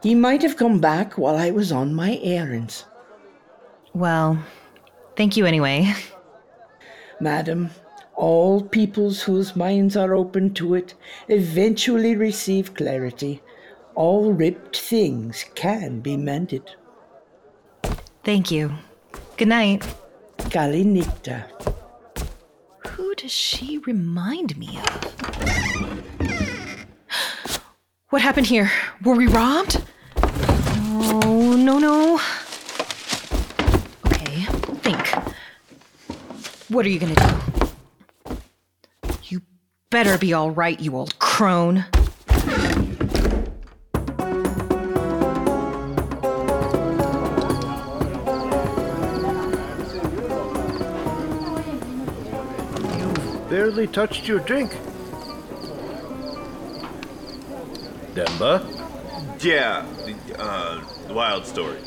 He 0.04 0.16
might 0.16 0.42
have 0.42 0.58
come 0.58 0.82
back 0.82 1.18
while 1.18 1.38
I 1.38 1.52
was 1.52 1.72
on 1.72 1.94
my 1.94 2.20
errands. 2.22 2.84
Well, 3.96 4.38
thank 5.16 5.38
you 5.38 5.46
anyway. 5.46 5.94
Madam, 7.20 7.72
all 8.16 8.62
peoples 8.62 9.22
whose 9.22 9.56
minds 9.56 9.96
are 9.98 10.14
open 10.14 10.54
to 10.56 10.76
it 10.76 10.94
eventually 11.30 12.16
receive 12.16 12.74
clarity. 12.74 13.42
All 13.96 14.34
ripped 14.34 14.78
things 14.78 15.46
can 15.56 16.02
be 16.02 16.18
mended. 16.18 16.76
Thank 18.24 18.52
you. 18.52 18.74
Good 19.38 19.48
night. 19.48 19.86
Kalinikta. 20.38 21.46
Who 22.88 23.16
does 23.16 23.32
she 23.32 23.78
remind 23.80 24.58
me 24.58 24.78
of? 24.80 25.16
What 28.10 28.22
happened 28.22 28.48
here? 28.48 28.72
Were 29.04 29.16
we 29.16 29.28
robbed? 29.28 29.84
Oh, 30.18 31.56
no, 31.58 31.80
no. 31.80 32.20
Okay, 34.06 34.44
think. 34.86 35.14
What 36.76 36.86
are 36.86 36.90
you 36.90 37.00
gonna 37.00 37.16
do? 37.16 38.38
You 39.30 39.42
better 39.92 40.18
be 40.18 40.34
all 40.34 40.52
right, 40.52 40.78
you 40.78 40.98
old 40.98 41.18
crone. 41.20 41.86
You 52.92 53.46
barely 53.50 53.88
touched 53.88 54.28
your 54.28 54.40
drink. 54.40 54.78
Demba? 58.16 58.68
Yeah, 59.40 59.86
uh, 60.38 60.82
wild 61.10 61.46
story. 61.46 61.80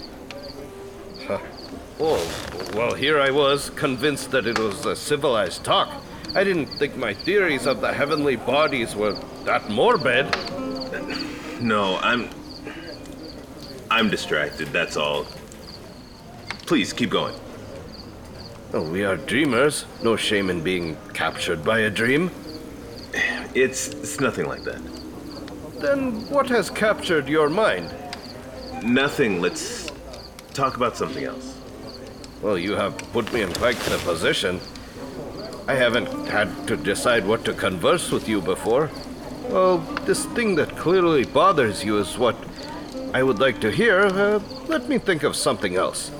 Oh, 2.00 2.47
well, 2.78 2.94
here 2.94 3.20
I 3.20 3.32
was, 3.32 3.70
convinced 3.70 4.30
that 4.30 4.46
it 4.46 4.56
was 4.56 4.86
a 4.86 4.94
civilized 4.94 5.64
talk. 5.64 5.92
I 6.36 6.44
didn't 6.44 6.66
think 6.66 6.96
my 6.96 7.12
theories 7.12 7.66
of 7.66 7.80
the 7.80 7.92
heavenly 7.92 8.36
bodies 8.36 8.94
were 8.94 9.14
that 9.46 9.68
morbid. 9.68 10.26
No, 11.60 11.96
I'm. 11.96 12.30
I'm 13.90 14.08
distracted, 14.08 14.68
that's 14.68 14.96
all. 14.96 15.26
Please, 16.66 16.92
keep 16.92 17.10
going. 17.10 17.34
Oh, 18.72 18.88
we 18.88 19.04
are 19.04 19.16
dreamers. 19.16 19.84
No 20.04 20.14
shame 20.14 20.48
in 20.48 20.62
being 20.62 20.96
captured 21.14 21.64
by 21.64 21.80
a 21.80 21.90
dream. 21.90 22.30
It's, 23.54 23.88
it's 23.88 24.20
nothing 24.20 24.46
like 24.46 24.62
that. 24.62 24.80
Then 25.80 26.28
what 26.30 26.48
has 26.50 26.70
captured 26.70 27.28
your 27.28 27.50
mind? 27.50 27.92
Nothing. 28.84 29.40
Let's 29.40 29.90
talk 30.52 30.76
about 30.76 30.96
something 30.96 31.24
else. 31.24 31.57
Well, 32.40 32.56
you 32.56 32.74
have 32.76 32.96
put 33.12 33.32
me 33.32 33.42
in 33.42 33.52
quite 33.52 33.76
the 33.78 33.98
position. 33.98 34.60
I 35.66 35.74
haven't 35.74 36.06
had 36.28 36.68
to 36.68 36.76
decide 36.76 37.26
what 37.26 37.44
to 37.46 37.52
converse 37.52 38.12
with 38.12 38.28
you 38.28 38.40
before. 38.40 38.90
Well, 39.48 39.78
this 40.06 40.24
thing 40.26 40.54
that 40.54 40.76
clearly 40.76 41.24
bothers 41.24 41.82
you 41.82 41.98
is 41.98 42.16
what 42.16 42.36
I 43.12 43.24
would 43.24 43.40
like 43.40 43.60
to 43.62 43.72
hear. 43.72 44.02
Uh, 44.02 44.40
let 44.68 44.88
me 44.88 44.98
think 44.98 45.24
of 45.24 45.34
something 45.34 45.74
else. 45.74 46.10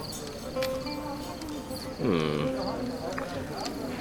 Hmm. 2.00 2.48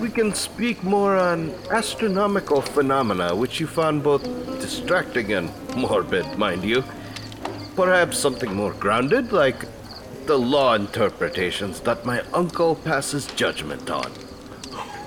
We 0.01 0.09
can 0.09 0.33
speak 0.33 0.83
more 0.83 1.15
on 1.15 1.53
astronomical 1.69 2.61
phenomena, 2.61 3.35
which 3.35 3.59
you 3.59 3.67
found 3.67 4.03
both 4.03 4.23
distracting 4.59 5.33
and 5.33 5.51
morbid, 5.75 6.37
mind 6.37 6.63
you. 6.63 6.83
Perhaps 7.75 8.17
something 8.17 8.55
more 8.55 8.73
grounded, 8.73 9.31
like 9.31 9.65
the 10.27 10.37
law 10.37 10.75
interpretations 10.75 11.79
that 11.79 12.03
my 12.05 12.21
uncle 12.33 12.75
passes 12.75 13.27
judgment 13.27 13.89
on. 13.89 14.11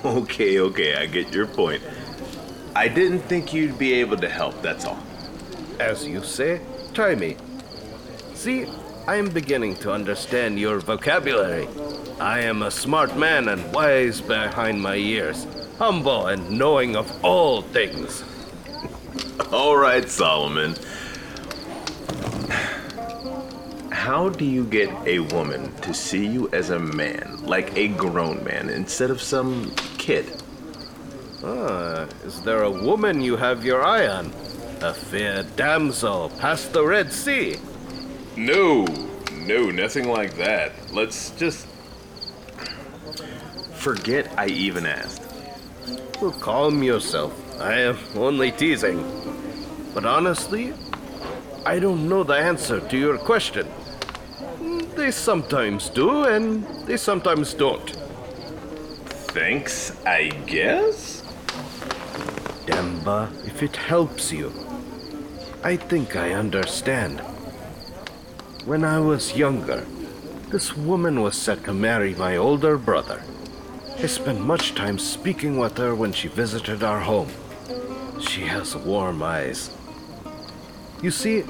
Okay, 0.03 0.59
okay, 0.59 0.95
I 0.95 1.05
get 1.05 1.35
your 1.35 1.47
point. 1.47 1.83
I 2.75 2.89
didn't 2.89 3.21
think 3.21 3.53
you'd 3.53 3.79
be 3.79 3.93
able 3.93 4.17
to 4.17 4.31
help, 4.31 4.63
that's 4.63 4.87
all. 4.87 4.99
As 5.79 6.07
you 6.07 6.23
say, 6.25 6.63
try 6.95 7.15
me. 7.15 7.37
See, 8.33 8.67
I 9.07 9.17
am 9.17 9.29
beginning 9.29 9.77
to 9.77 9.93
understand 9.93 10.59
your 10.59 10.81
vocabulary. 10.81 11.69
I 12.19 12.41
am 12.41 12.63
a 12.63 12.71
smart 12.71 13.15
man 13.19 13.49
and 13.49 13.75
wise 13.75 14.23
behind 14.23 14.81
my 14.81 14.95
years, 14.95 15.47
humble 15.79 16.29
and 16.29 16.51
knowing 16.51 16.97
of 16.97 17.13
all 17.23 17.61
things. 17.61 18.25
All 19.53 19.77
right, 19.77 20.09
Solomon. 20.09 20.77
How 24.11 24.29
do 24.29 24.45
you 24.45 24.65
get 24.65 24.91
a 25.07 25.21
woman 25.21 25.73
to 25.83 25.95
see 25.95 26.27
you 26.27 26.51
as 26.53 26.71
a 26.71 26.81
man, 26.81 27.39
like 27.45 27.77
a 27.77 27.87
grown 27.87 28.43
man, 28.43 28.69
instead 28.69 29.09
of 29.09 29.23
some 29.23 29.71
kid? 29.99 30.27
Ah, 31.45 32.09
is 32.25 32.43
there 32.43 32.65
a 32.65 32.71
woman 32.73 33.21
you 33.21 33.37
have 33.37 33.65
your 33.65 33.85
eye 33.85 34.09
on? 34.09 34.33
A 34.81 34.93
fair 34.93 35.45
damsel 35.55 36.29
past 36.41 36.73
the 36.73 36.85
Red 36.85 37.13
Sea? 37.13 37.55
No, 38.37 38.85
no, 39.47 39.71
nothing 39.71 40.09
like 40.09 40.35
that. 40.39 40.73
Let's 40.93 41.31
just. 41.39 41.69
Forget 43.75 44.29
I 44.37 44.47
even 44.47 44.87
asked. 44.87 45.23
Well, 46.21 46.33
calm 46.33 46.83
yourself. 46.83 47.33
I 47.61 47.75
am 47.83 47.99
only 48.17 48.51
teasing. 48.51 49.07
But 49.95 50.05
honestly, 50.05 50.75
I 51.65 51.79
don't 51.79 52.09
know 52.09 52.25
the 52.25 52.35
answer 52.35 52.81
to 52.81 52.99
your 52.99 53.17
question. 53.17 53.69
They 55.01 55.11
sometimes 55.11 55.89
do, 55.89 56.25
and 56.25 56.63
they 56.87 56.99
sometimes 56.99 57.55
don't. 57.55 57.89
Thanks, 59.33 59.97
I 60.05 60.29
guess? 60.47 61.23
Demba, 62.67 63.33
if 63.47 63.63
it 63.63 63.77
helps 63.77 64.31
you, 64.31 64.53
I 65.65 65.77
think 65.77 66.17
I 66.17 66.35
understand. 66.35 67.21
When 68.67 68.85
I 68.85 69.01
was 69.01 69.35
younger, 69.35 69.87
this 70.51 70.77
woman 70.77 71.23
was 71.23 71.35
set 71.35 71.65
to 71.65 71.73
marry 71.73 72.15
my 72.15 72.37
older 72.37 72.77
brother. 72.77 73.23
I 73.99 74.07
spent 74.07 74.41
much 74.43 74.75
time 74.75 74.99
speaking 74.99 75.57
with 75.57 75.79
her 75.79 75.95
when 75.95 76.13
she 76.13 76.29
visited 76.29 76.85
our 76.85 77.01
home. 77.01 77.31
She 78.21 78.43
has 78.43 78.77
warm 78.77 79.23
eyes. 79.23 79.71
You 81.03 81.11
see, 81.11 81.45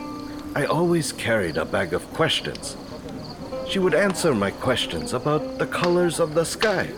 I 0.54 0.66
always 0.66 1.10
carried 1.12 1.56
a 1.56 1.64
bag 1.64 1.92
of 1.92 2.06
questions. 2.12 2.76
She 3.70 3.78
would 3.78 3.94
answer 3.94 4.34
my 4.34 4.50
questions 4.50 5.12
about 5.12 5.58
the 5.58 5.66
colors 5.66 6.18
of 6.18 6.34
the 6.34 6.44
sky, 6.44 6.90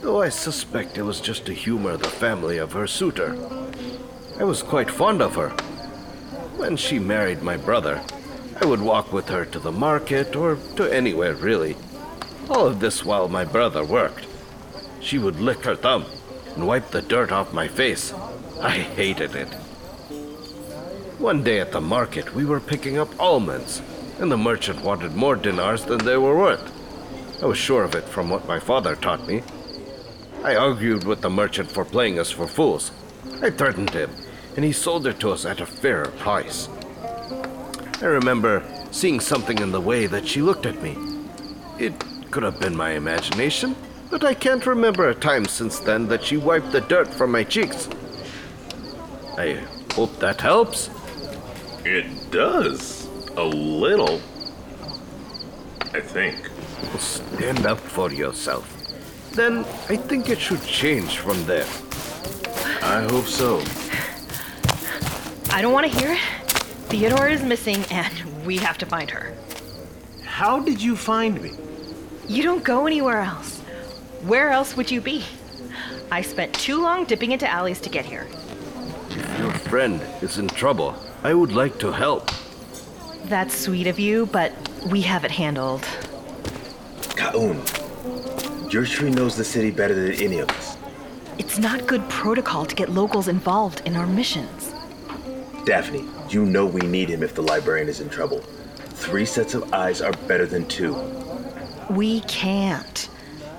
though 0.00 0.22
I 0.22 0.30
suspect 0.30 0.96
it 0.96 1.02
was 1.02 1.20
just 1.20 1.44
to 1.44 1.52
humor 1.52 1.98
the 1.98 2.08
family 2.08 2.56
of 2.56 2.72
her 2.72 2.86
suitor. 2.86 3.36
I 4.40 4.44
was 4.44 4.62
quite 4.62 4.90
fond 4.90 5.20
of 5.20 5.34
her. 5.34 5.50
When 6.56 6.78
she 6.78 6.98
married 6.98 7.42
my 7.42 7.58
brother, 7.58 8.02
I 8.58 8.64
would 8.64 8.80
walk 8.80 9.12
with 9.12 9.28
her 9.28 9.44
to 9.44 9.58
the 9.58 9.70
market 9.70 10.34
or 10.34 10.56
to 10.76 10.90
anywhere 10.90 11.34
really. 11.34 11.76
All 12.48 12.66
of 12.66 12.80
this 12.80 13.04
while 13.04 13.28
my 13.28 13.44
brother 13.44 13.84
worked. 13.84 14.26
She 15.00 15.18
would 15.18 15.40
lick 15.40 15.64
her 15.64 15.76
thumb 15.76 16.06
and 16.54 16.66
wipe 16.66 16.90
the 16.90 17.02
dirt 17.02 17.30
off 17.30 17.52
my 17.52 17.68
face. 17.68 18.14
I 18.62 18.70
hated 18.70 19.36
it. 19.36 19.52
One 21.18 21.42
day 21.42 21.60
at 21.60 21.72
the 21.72 21.82
market, 21.82 22.34
we 22.34 22.46
were 22.46 22.60
picking 22.60 22.96
up 22.96 23.10
almonds, 23.20 23.82
and 24.18 24.30
the 24.30 24.36
merchant 24.36 24.82
wanted 24.82 25.14
more 25.14 25.36
dinars 25.36 25.84
than 25.84 25.98
they 25.98 26.16
were 26.16 26.36
worth. 26.36 26.72
I 27.42 27.46
was 27.46 27.58
sure 27.58 27.84
of 27.84 27.94
it 27.94 28.04
from 28.04 28.30
what 28.30 28.48
my 28.48 28.58
father 28.58 28.96
taught 28.96 29.26
me. 29.26 29.42
I 30.42 30.56
argued 30.56 31.04
with 31.04 31.20
the 31.20 31.30
merchant 31.30 31.70
for 31.70 31.84
playing 31.84 32.18
us 32.18 32.30
for 32.30 32.46
fools. 32.46 32.92
I 33.42 33.50
threatened 33.50 33.90
him, 33.90 34.10
and 34.54 34.64
he 34.64 34.72
sold 34.72 35.06
it 35.06 35.20
to 35.20 35.30
us 35.30 35.44
at 35.44 35.60
a 35.60 35.66
fairer 35.66 36.08
price. 36.18 36.68
I 38.00 38.06
remember 38.06 38.62
seeing 38.90 39.20
something 39.20 39.58
in 39.58 39.72
the 39.72 39.80
way 39.80 40.06
that 40.06 40.26
she 40.26 40.40
looked 40.40 40.64
at 40.64 40.82
me. 40.82 40.96
It 41.78 41.92
could 42.30 42.42
have 42.42 42.58
been 42.60 42.76
my 42.76 42.92
imagination, 42.92 43.76
but 44.10 44.24
I 44.24 44.34
can't 44.34 44.64
remember 44.64 45.08
a 45.08 45.14
time 45.14 45.44
since 45.46 45.78
then 45.80 46.06
that 46.08 46.24
she 46.24 46.36
wiped 46.36 46.72
the 46.72 46.80
dirt 46.80 47.08
from 47.08 47.32
my 47.32 47.44
cheeks. 47.44 47.88
I 49.36 49.62
hope 49.92 50.18
that 50.20 50.40
helps. 50.40 50.88
It 51.84 52.30
does. 52.30 52.95
A 53.36 53.44
little. 53.44 54.20
I 55.92 56.00
think. 56.00 56.50
Stand 56.98 57.66
up 57.66 57.78
for 57.78 58.10
yourself. 58.10 58.72
Then 59.32 59.58
I 59.90 59.96
think 59.96 60.30
it 60.30 60.40
should 60.40 60.62
change 60.62 61.18
from 61.18 61.44
there. 61.44 61.66
I 62.82 63.02
hope 63.10 63.26
so. 63.26 63.62
I 65.50 65.60
don't 65.60 65.74
want 65.74 65.90
to 65.90 65.98
hear 65.98 66.12
it. 66.12 66.20
Theodora 66.88 67.32
is 67.32 67.42
missing, 67.42 67.84
and 67.90 68.46
we 68.46 68.56
have 68.56 68.78
to 68.78 68.86
find 68.86 69.10
her. 69.10 69.34
How 70.24 70.60
did 70.60 70.80
you 70.80 70.96
find 70.96 71.40
me? 71.42 71.52
You 72.28 72.42
don't 72.42 72.64
go 72.64 72.86
anywhere 72.86 73.20
else. 73.20 73.60
Where 74.24 74.50
else 74.50 74.76
would 74.76 74.90
you 74.90 75.00
be? 75.00 75.24
I 76.10 76.22
spent 76.22 76.54
too 76.54 76.80
long 76.80 77.04
dipping 77.04 77.32
into 77.32 77.48
alleys 77.48 77.80
to 77.80 77.90
get 77.90 78.06
here. 78.06 78.26
If 79.10 79.38
your 79.38 79.52
friend 79.52 80.00
is 80.22 80.38
in 80.38 80.48
trouble, 80.48 80.94
I 81.22 81.34
would 81.34 81.52
like 81.52 81.78
to 81.80 81.92
help. 81.92 82.30
That's 83.26 83.58
sweet 83.58 83.88
of 83.88 83.98
you, 83.98 84.26
but 84.26 84.52
we 84.88 85.00
have 85.00 85.24
it 85.24 85.32
handled. 85.32 85.82
Kaun, 87.16 87.60
your 88.72 88.84
tree 88.84 89.10
knows 89.10 89.36
the 89.36 89.42
city 89.42 89.72
better 89.72 89.94
than 89.94 90.12
any 90.12 90.38
of 90.38 90.48
us. 90.50 90.76
It's 91.36 91.58
not 91.58 91.88
good 91.88 92.08
protocol 92.08 92.64
to 92.66 92.74
get 92.76 92.88
locals 92.88 93.26
involved 93.26 93.82
in 93.84 93.96
our 93.96 94.06
missions. 94.06 94.72
Daphne, 95.64 96.04
you 96.28 96.46
know 96.46 96.66
we 96.66 96.82
need 96.82 97.08
him 97.08 97.24
if 97.24 97.34
the 97.34 97.42
librarian 97.42 97.88
is 97.88 98.00
in 98.00 98.08
trouble. 98.08 98.38
Three 98.78 99.24
sets 99.24 99.54
of 99.54 99.74
eyes 99.74 100.00
are 100.00 100.12
better 100.28 100.46
than 100.46 100.64
two. 100.68 100.94
We 101.90 102.20
can't. 102.20 103.08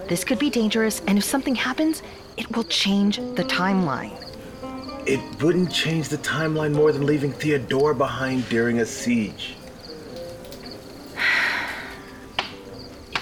This 0.08 0.24
could 0.24 0.40
be 0.40 0.50
dangerous, 0.50 1.02
and 1.08 1.18
if 1.18 1.26
something 1.26 1.56
happens, 1.56 2.04
it 2.38 2.56
will 2.56 2.64
change 2.64 3.18
the 3.18 3.44
timeline. 3.44 4.16
It 5.06 5.20
wouldn't 5.44 5.74
change 5.74 6.08
the 6.08 6.20
timeline 6.20 6.74
more 6.74 6.94
than 6.94 7.06
leaving 7.06 7.34
Theodora 7.34 7.96
behind 7.96 8.48
during 8.48 8.80
a 8.80 8.86
siege. 8.86 9.57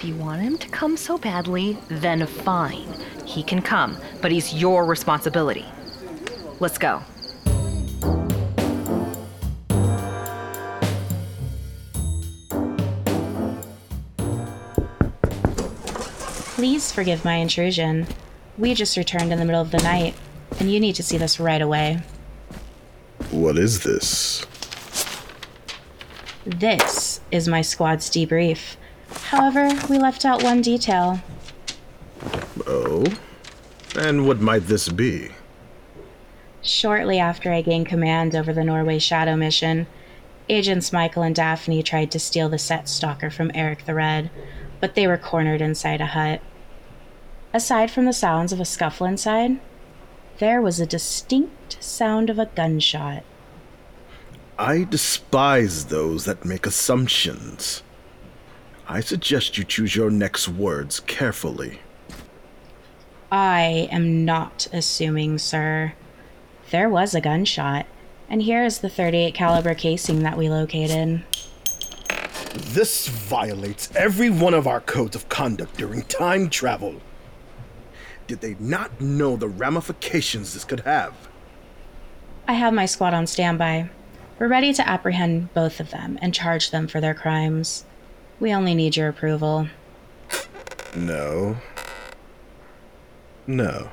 You 0.06 0.16
want 0.16 0.42
him 0.42 0.58
to 0.60 0.70
come 0.70 0.96
so 0.96 1.18
badly, 1.18 1.78
then 1.90 2.26
fine. 2.28 2.88
He 3.26 3.42
can 3.42 3.62
come, 3.62 3.98
but 4.22 4.32
he's 4.32 4.54
your 4.54 4.86
responsibility. 4.86 5.66
Let's 6.60 6.78
go. 6.78 7.02
Please 16.56 16.92
forgive 16.92 17.26
my 17.26 17.36
intrusion. 17.36 18.08
We 18.58 18.74
just 18.74 18.96
returned 18.96 19.34
in 19.34 19.40
the 19.40 19.46
middle 19.46 19.62
of 19.62 19.72
the 19.72 19.80
night, 19.80 20.16
and 20.60 20.72
you 20.72 20.80
need 20.80 20.96
to 20.96 21.04
see 21.04 21.18
this 21.18 21.40
right 21.40 21.62
away. 21.62 22.00
What 23.32 23.58
is 23.58 23.84
this? 23.84 24.46
This 26.46 27.20
is 27.32 27.48
my 27.48 27.62
squad's 27.62 28.10
debrief. 28.10 28.78
However, 29.30 29.70
we 29.90 29.98
left 29.98 30.24
out 30.24 30.44
one 30.44 30.62
detail. 30.62 31.20
Oh? 32.68 33.06
And 33.98 34.28
what 34.28 34.40
might 34.40 34.68
this 34.68 34.88
be? 34.88 35.30
Shortly 36.62 37.18
after 37.18 37.52
I 37.52 37.62
gained 37.62 37.88
command 37.88 38.36
over 38.36 38.54
the 38.54 38.64
Norway 38.64 39.00
Shadow 39.00 39.36
mission, 39.36 39.88
Agents 40.48 40.94
Michael 40.94 41.24
and 41.24 41.36
Daphne 41.36 41.82
tried 41.82 42.12
to 42.12 42.20
steal 42.20 42.50
the 42.50 42.60
set 42.60 42.88
stalker 42.88 43.32
from 43.32 43.50
Eric 43.56 43.86
the 43.86 43.96
Red, 43.96 44.30
but 44.80 44.94
they 44.94 45.08
were 45.08 45.18
cornered 45.18 45.62
inside 45.62 46.02
a 46.02 46.08
hut. 46.08 46.40
Aside 47.52 47.90
from 47.90 48.06
the 48.06 48.14
sounds 48.14 48.54
of 48.54 48.60
a 48.60 48.66
scuffle 48.66 49.08
inside, 49.08 49.60
there 50.38 50.62
was 50.62 50.80
a 50.80 50.86
distinct 50.86 51.82
sound 51.84 52.30
of 52.30 52.38
a 52.38 52.46
gunshot. 52.46 53.24
I 54.60 54.84
despise 54.84 55.86
those 55.86 56.26
that 56.26 56.46
make 56.46 56.68
assumptions. 56.68 57.82
I 58.88 59.00
suggest 59.00 59.58
you 59.58 59.64
choose 59.64 59.96
your 59.96 60.12
next 60.12 60.48
words 60.48 61.00
carefully. 61.00 61.80
I 63.32 63.90
am 63.92 64.24
not 64.24 64.68
assuming, 64.72 65.40
sir. 65.40 65.94
There 66.70 66.88
was 66.88 67.16
a 67.16 67.22
gunshot, 67.22 67.88
and 68.30 68.44
here 68.44 68.64
is 68.64 68.80
the 68.80 68.90
38 68.90 69.34
caliber 69.34 69.74
casing 69.74 70.22
that 70.22 70.38
we 70.38 70.50
located. 70.50 71.24
This 72.54 73.08
violates 73.08 73.90
every 73.96 74.30
one 74.30 74.54
of 74.54 74.68
our 74.68 74.82
codes 74.82 75.16
of 75.16 75.30
conduct 75.30 75.78
during 75.78 76.04
time 76.04 76.50
travel. 76.50 77.02
Did 78.28 78.42
they 78.42 78.56
not 78.60 79.02
know 79.02 79.36
the 79.36 79.48
ramifications 79.48 80.54
this 80.54 80.64
could 80.64 80.82
have? 80.82 81.14
I 82.48 82.54
have 82.54 82.74
my 82.74 82.86
squad 82.86 83.16
on 83.16 83.26
standby. 83.26 83.90
We're 84.38 84.48
ready 84.48 84.74
to 84.74 84.88
apprehend 84.88 85.54
both 85.54 85.80
of 85.80 85.90
them 85.90 86.20
and 86.22 86.34
charge 86.34 86.70
them 86.70 86.88
for 86.88 87.02
their 87.02 87.14
crimes. 87.16 87.86
We 88.40 88.54
only 88.54 88.76
need 88.76 88.98
your 88.98 89.10
approval. 89.10 89.68
No. 90.96 91.58
No. 93.48 93.90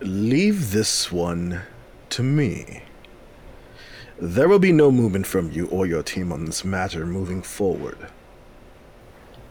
Leave 0.00 0.72
this 0.72 1.10
one 1.10 1.62
to 2.10 2.22
me. 2.22 2.82
There 4.18 4.48
will 4.48 4.58
be 4.58 4.72
no 4.72 4.92
movement 4.92 5.26
from 5.26 5.50
you 5.50 5.66
or 5.66 5.86
your 5.86 6.02
team 6.02 6.32
on 6.32 6.44
this 6.44 6.64
matter 6.64 7.04
moving 7.06 7.42
forward. 7.42 7.98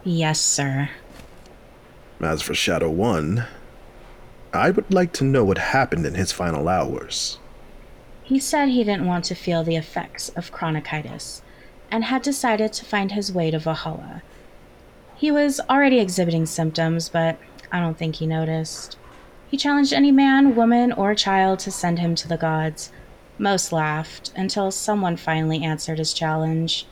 Yes, 0.04 0.40
sir. 0.40 0.90
As 2.22 2.42
for 2.42 2.54
Shadow 2.54 2.90
One, 2.90 3.46
I 4.54 4.70
would 4.72 4.94
like 4.94 5.12
to 5.14 5.24
know 5.24 5.44
what 5.44 5.58
happened 5.58 6.06
in 6.06 6.16
his 6.16 6.32
final 6.32 6.68
hours. 6.68 7.38
He 8.24 8.40
said 8.40 8.70
he 8.70 8.84
didn't 8.84 9.08
want 9.08 9.26
to 9.26 9.36
feel 9.36 9.64
the 9.64 9.76
effects 9.76 10.30
of 10.30 10.52
chronichitis 10.52 11.42
and 11.92 12.06
had 12.06 12.22
decided 12.22 12.74
to 12.74 12.86
find 12.86 13.12
his 13.12 13.32
way 13.32 13.52
to 13.52 13.60
Valhalla. 13.60 14.24
He 15.16 15.30
was 15.30 15.60
already 15.70 16.00
exhibiting 16.00 16.46
symptoms, 16.48 17.10
but 17.10 17.38
I 17.72 17.80
don't 17.80 17.98
think 17.98 18.16
he 18.16 18.26
noticed. 18.26 18.98
He 19.50 19.58
challenged 19.58 19.94
any 19.94 20.12
man, 20.12 20.56
woman, 20.56 20.92
or 20.94 21.14
child 21.14 21.60
to 21.60 21.72
send 21.72 22.00
him 22.00 22.16
to 22.16 22.28
the 22.28 22.38
gods. 22.38 22.92
Most 23.38 23.72
laughed 23.72 24.32
until 24.36 24.72
someone 24.72 25.18
finally 25.18 25.64
answered 25.64 26.00
his 26.00 26.14
challenge. 26.14 26.88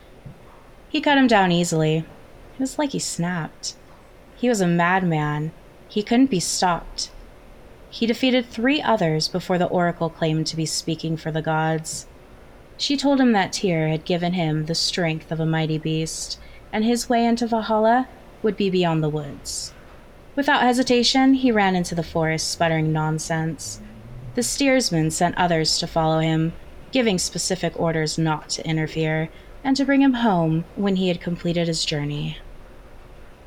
He 0.88 1.00
cut 1.00 1.16
him 1.16 1.26
down 1.26 1.50
easily. 1.50 1.98
It 1.98 2.60
was 2.60 2.78
like 2.78 2.90
he 2.90 2.98
snapped. 2.98 3.74
He 4.36 4.48
was 4.48 4.60
a 4.60 4.66
madman. 4.66 5.52
He 5.88 6.02
couldn't 6.02 6.30
be 6.30 6.40
stopped. 6.40 7.10
He 7.88 8.06
defeated 8.06 8.46
three 8.46 8.80
others 8.80 9.26
before 9.26 9.58
the 9.58 9.66
oracle 9.66 10.10
claimed 10.10 10.46
to 10.48 10.56
be 10.56 10.66
speaking 10.66 11.16
for 11.16 11.32
the 11.32 11.42
gods. 11.42 12.06
She 12.80 12.96
told 12.96 13.20
him 13.20 13.32
that 13.32 13.52
Tyr 13.52 13.88
had 13.88 14.06
given 14.06 14.32
him 14.32 14.64
the 14.64 14.74
strength 14.74 15.30
of 15.30 15.38
a 15.38 15.44
mighty 15.44 15.76
beast, 15.76 16.38
and 16.72 16.82
his 16.82 17.10
way 17.10 17.26
into 17.26 17.46
Valhalla 17.46 18.08
would 18.42 18.56
be 18.56 18.70
beyond 18.70 19.02
the 19.02 19.10
woods. 19.10 19.74
Without 20.34 20.62
hesitation, 20.62 21.34
he 21.34 21.52
ran 21.52 21.76
into 21.76 21.94
the 21.94 22.02
forest, 22.02 22.50
sputtering 22.50 22.90
nonsense. 22.90 23.82
The 24.34 24.42
steersman 24.42 25.10
sent 25.10 25.36
others 25.36 25.76
to 25.76 25.86
follow 25.86 26.20
him, 26.20 26.54
giving 26.90 27.18
specific 27.18 27.78
orders 27.78 28.16
not 28.16 28.48
to 28.50 28.66
interfere 28.66 29.28
and 29.62 29.76
to 29.76 29.84
bring 29.84 30.00
him 30.00 30.14
home 30.14 30.64
when 30.74 30.96
he 30.96 31.08
had 31.08 31.20
completed 31.20 31.68
his 31.68 31.84
journey. 31.84 32.38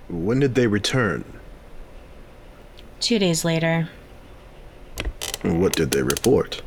When 0.09 0.41
did 0.41 0.53
they 0.53 0.67
return? 0.67 1.23
Two 2.99 3.17
days 3.17 3.43
later, 3.43 3.89
What 5.41 5.75
did 5.75 5.89
they 5.89 6.03
report? 6.03 6.61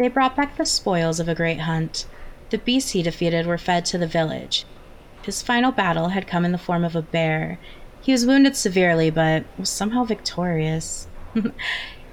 They 0.00 0.08
brought 0.08 0.34
back 0.34 0.56
the 0.56 0.64
spoils 0.64 1.20
of 1.20 1.28
a 1.28 1.34
great 1.34 1.60
hunt. 1.60 2.06
The 2.48 2.56
beasts 2.56 2.92
he 2.92 3.02
defeated 3.02 3.44
were 3.44 3.58
fed 3.58 3.84
to 3.84 3.98
the 3.98 4.06
village. 4.06 4.64
His 5.24 5.42
final 5.42 5.72
battle 5.72 6.08
had 6.08 6.26
come 6.26 6.46
in 6.46 6.52
the 6.52 6.58
form 6.58 6.84
of 6.84 6.96
a 6.96 7.02
bear. 7.02 7.58
He 8.00 8.12
was 8.12 8.24
wounded 8.24 8.56
severely, 8.56 9.10
but 9.10 9.44
was 9.58 9.68
somehow 9.68 10.04
victorious. 10.04 11.06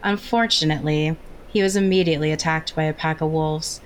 Unfortunately, 0.03 1.15
he 1.47 1.63
was 1.63 1.77
immediately 1.77 2.33
attacked 2.33 2.75
by 2.75 2.83
a 2.83 2.93
pack 2.93 3.21
of 3.21 3.31
wolves. 3.31 3.79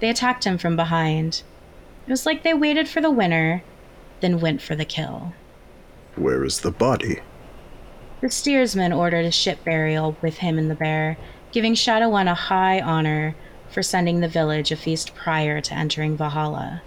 They 0.00 0.08
attacked 0.08 0.44
him 0.44 0.56
from 0.56 0.74
behind. 0.74 1.42
It 2.06 2.10
was 2.10 2.24
like 2.24 2.42
they 2.42 2.54
waited 2.54 2.88
for 2.88 3.02
the 3.02 3.10
winner, 3.10 3.62
then 4.20 4.40
went 4.40 4.62
for 4.62 4.74
the 4.74 4.86
kill. 4.86 5.34
Where 6.14 6.42
is 6.42 6.60
the 6.60 6.70
body? 6.70 7.20
The 8.22 8.30
steersman 8.30 8.94
ordered 8.94 9.26
a 9.26 9.30
ship 9.30 9.62
burial 9.62 10.16
with 10.22 10.38
him 10.38 10.56
and 10.56 10.70
the 10.70 10.74
bear, 10.74 11.18
giving 11.56 11.74
Shadow 11.74 12.10
One 12.10 12.28
a 12.28 12.34
high 12.34 12.82
honor 12.82 13.34
for 13.70 13.82
sending 13.82 14.20
the 14.20 14.28
village 14.28 14.70
a 14.72 14.76
feast 14.76 15.14
prior 15.14 15.62
to 15.62 15.72
entering 15.72 16.14
Valhalla. 16.14 16.82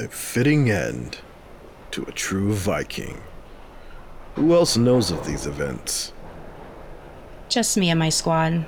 A 0.00 0.08
fitting 0.08 0.68
end 0.68 1.18
to 1.92 2.02
a 2.02 2.10
true 2.10 2.52
Viking. 2.52 3.20
Who 4.34 4.52
else 4.52 4.76
knows 4.76 5.12
of 5.12 5.24
these 5.24 5.46
events? 5.46 6.12
Just 7.48 7.76
me 7.76 7.88
and 7.88 8.00
my 8.00 8.08
squad. 8.08 8.66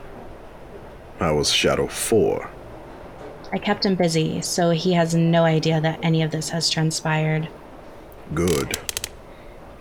How 1.19 1.35
was 1.35 1.53
Shadow 1.53 1.89
4? 1.89 2.49
I 3.53 3.59
kept 3.59 3.85
him 3.85 3.97
busy, 3.97 4.41
so 4.43 4.71
he 4.71 4.93
has 4.93 5.17
no 5.17 5.43
idea 5.43 5.81
that 5.81 5.99
any 6.05 6.23
of 6.23 6.31
this 6.31 6.51
has 6.51 6.71
transpired. 6.71 7.49
Good. 8.33 8.79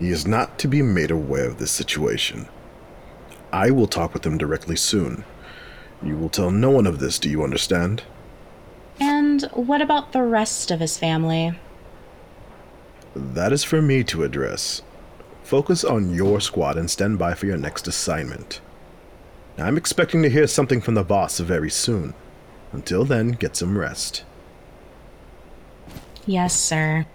He 0.00 0.08
is 0.08 0.26
not 0.26 0.58
to 0.58 0.66
be 0.66 0.82
made 0.82 1.12
aware 1.12 1.48
of 1.48 1.58
this 1.58 1.70
situation. 1.70 2.48
I 3.52 3.70
will 3.70 3.86
talk 3.86 4.12
with 4.12 4.26
him 4.26 4.38
directly 4.38 4.74
soon. 4.74 5.24
You 6.02 6.16
will 6.16 6.28
tell 6.28 6.50
no 6.50 6.70
one 6.70 6.86
of 6.86 6.98
this, 6.98 7.18
do 7.18 7.28
you 7.28 7.42
understand? 7.42 8.02
And 9.00 9.42
what 9.52 9.82
about 9.82 10.12
the 10.12 10.22
rest 10.22 10.70
of 10.70 10.80
his 10.80 10.98
family? 10.98 11.58
That 13.14 13.52
is 13.52 13.64
for 13.64 13.80
me 13.80 14.04
to 14.04 14.24
address. 14.24 14.82
Focus 15.42 15.84
on 15.84 16.14
your 16.14 16.40
squad 16.40 16.76
and 16.76 16.90
stand 16.90 17.18
by 17.18 17.34
for 17.34 17.46
your 17.46 17.56
next 17.56 17.86
assignment. 17.86 18.60
I'm 19.58 19.76
expecting 19.76 20.22
to 20.22 20.30
hear 20.30 20.46
something 20.46 20.80
from 20.80 20.94
the 20.94 21.04
boss 21.04 21.38
very 21.38 21.70
soon. 21.70 22.14
Until 22.72 23.04
then, 23.04 23.28
get 23.28 23.56
some 23.56 23.78
rest. 23.78 24.24
Yes, 26.26 26.58
sir. 26.58 27.06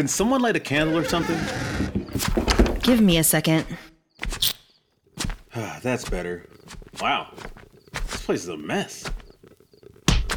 Can 0.00 0.08
someone 0.08 0.40
light 0.40 0.56
a 0.56 0.60
candle 0.60 0.96
or 0.96 1.04
something? 1.04 1.36
Give 2.80 3.02
me 3.02 3.18
a 3.18 3.22
second. 3.22 3.66
Ah, 5.54 5.78
That's 5.82 6.08
better. 6.08 6.46
Wow. 7.02 7.34
This 7.92 8.24
place 8.24 8.42
is 8.44 8.48
a 8.48 8.56
mess. 8.56 9.04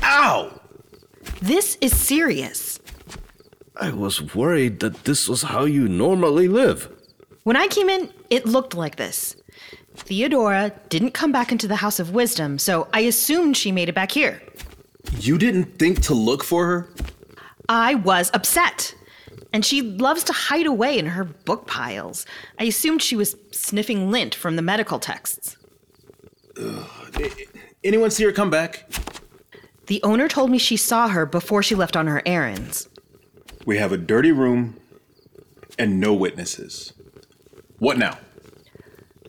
Ow! 0.01 0.59
This 1.41 1.77
is 1.79 1.95
serious. 1.95 2.81
I 3.77 3.91
was 3.91 4.35
worried 4.35 4.81
that 4.81 5.05
this 5.05 5.29
was 5.29 5.43
how 5.43 5.63
you 5.63 5.87
normally 5.87 6.49
live. 6.49 6.89
When 7.43 7.55
I 7.55 7.67
came 7.67 7.87
in, 7.87 8.11
it 8.29 8.45
looked 8.45 8.73
like 8.73 8.97
this. 8.97 9.33
Theodora 9.95 10.73
didn't 10.89 11.11
come 11.11 11.31
back 11.31 11.53
into 11.53 11.69
the 11.69 11.77
House 11.77 12.01
of 12.01 12.11
Wisdom, 12.11 12.59
so 12.59 12.89
I 12.91 12.99
assumed 12.99 13.55
she 13.55 13.71
made 13.71 13.87
it 13.87 13.95
back 13.95 14.11
here. 14.11 14.41
You 15.19 15.37
didn't 15.37 15.79
think 15.79 16.01
to 16.01 16.13
look 16.13 16.43
for 16.43 16.65
her? 16.65 16.89
I 17.69 17.95
was 17.95 18.29
upset. 18.33 18.93
And 19.53 19.63
she 19.63 19.81
loves 19.81 20.23
to 20.25 20.33
hide 20.33 20.65
away 20.65 20.97
in 20.97 21.05
her 21.05 21.23
book 21.23 21.67
piles. 21.67 22.25
I 22.59 22.63
assumed 22.63 23.01
she 23.03 23.15
was 23.15 23.35
sniffing 23.51 24.09
lint 24.09 24.33
from 24.33 24.55
the 24.55 24.63
medical 24.63 24.99
texts. 24.99 25.55
Anyone 27.83 28.09
see 28.09 28.23
her 28.23 28.31
come 28.31 28.49
back? 28.49 28.89
The 29.87 30.01
owner 30.01 30.27
told 30.27 30.49
me 30.49 30.57
she 30.57 30.77
saw 30.77 31.09
her 31.09 31.25
before 31.25 31.61
she 31.61 31.75
left 31.75 31.95
on 31.95 32.07
her 32.07 32.23
errands. 32.25 32.89
We 33.65 33.77
have 33.77 33.91
a 33.91 33.97
dirty 33.97 34.31
room 34.31 34.79
and 35.77 35.99
no 35.99 36.13
witnesses. 36.13 36.93
What 37.77 37.97
now? 37.97 38.17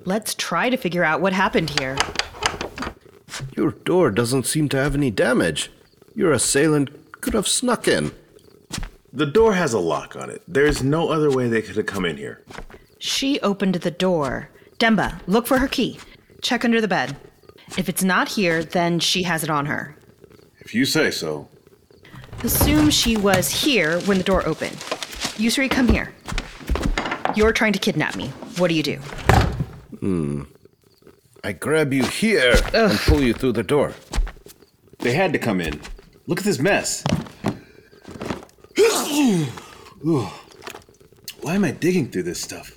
Let's 0.04 0.34
try 0.34 0.70
to 0.70 0.76
figure 0.76 1.04
out 1.04 1.20
what 1.20 1.32
happened 1.32 1.78
here. 1.78 1.96
Your 3.56 3.72
door 3.72 4.10
doesn't 4.10 4.46
seem 4.46 4.68
to 4.70 4.76
have 4.76 4.94
any 4.94 5.10
damage. 5.10 5.70
Your 6.14 6.32
assailant 6.32 7.20
could 7.20 7.34
have 7.34 7.48
snuck 7.48 7.88
in. 7.88 8.12
The 9.16 9.26
door 9.26 9.54
has 9.54 9.72
a 9.72 9.78
lock 9.78 10.16
on 10.16 10.28
it. 10.28 10.42
There's 10.48 10.82
no 10.82 11.08
other 11.08 11.30
way 11.30 11.46
they 11.46 11.62
could 11.62 11.76
have 11.76 11.86
come 11.86 12.04
in 12.04 12.16
here. 12.16 12.42
She 12.98 13.38
opened 13.42 13.76
the 13.76 13.92
door. 13.92 14.50
Demba, 14.78 15.20
look 15.28 15.46
for 15.46 15.58
her 15.58 15.68
key. 15.68 16.00
Check 16.42 16.64
under 16.64 16.80
the 16.80 16.88
bed. 16.88 17.16
If 17.78 17.88
it's 17.88 18.02
not 18.02 18.28
here, 18.28 18.64
then 18.64 18.98
she 18.98 19.22
has 19.22 19.44
it 19.44 19.50
on 19.50 19.66
her. 19.66 19.96
If 20.58 20.74
you 20.74 20.84
say 20.84 21.12
so. 21.12 21.48
Assume 22.42 22.90
she 22.90 23.16
was 23.16 23.48
here 23.48 24.00
when 24.00 24.18
the 24.18 24.24
door 24.24 24.44
opened. 24.44 24.78
Yusri, 25.38 25.70
come 25.70 25.86
here. 25.86 26.12
You're 27.36 27.52
trying 27.52 27.72
to 27.74 27.78
kidnap 27.78 28.16
me. 28.16 28.30
What 28.58 28.66
do 28.66 28.74
you 28.74 28.82
do? 28.82 28.96
Hmm. 30.00 30.42
I 31.44 31.52
grab 31.52 31.92
you 31.92 32.02
here 32.02 32.56
and 32.74 32.98
pull 32.98 33.20
you 33.20 33.32
through 33.32 33.52
the 33.52 33.62
door. 33.62 33.94
They 34.98 35.12
had 35.12 35.32
to 35.34 35.38
come 35.38 35.60
in. 35.60 35.80
Look 36.26 36.40
at 36.40 36.44
this 36.44 36.58
mess. 36.58 37.04
Why 41.40 41.54
am 41.54 41.64
I 41.64 41.70
digging 41.70 42.10
through 42.10 42.24
this 42.24 42.40
stuff? 42.40 42.76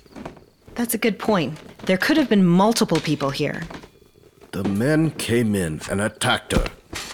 That's 0.74 0.94
a 0.94 0.98
good 0.98 1.18
point. 1.18 1.58
There 1.86 1.96
could 1.96 2.16
have 2.16 2.28
been 2.28 2.44
multiple 2.46 3.00
people 3.00 3.30
here. 3.30 3.62
The 4.52 4.64
men 4.64 5.10
came 5.12 5.54
in 5.54 5.80
and 5.90 6.00
attacked 6.00 6.52
her. 6.52 6.66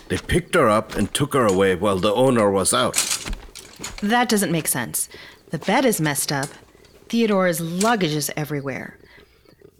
They 0.08 0.18
picked 0.18 0.54
her 0.54 0.68
up 0.68 0.94
and 0.94 1.12
took 1.12 1.32
her 1.34 1.46
away 1.46 1.74
while 1.74 1.98
the 1.98 2.12
owner 2.12 2.50
was 2.50 2.74
out. 2.74 2.94
That 4.02 4.28
doesn't 4.28 4.52
make 4.52 4.68
sense. 4.68 5.08
The 5.50 5.58
bed 5.58 5.84
is 5.84 6.00
messed 6.00 6.30
up. 6.30 6.48
Theodora's 7.08 7.60
luggage 7.60 8.14
is 8.14 8.30
everywhere. 8.36 8.98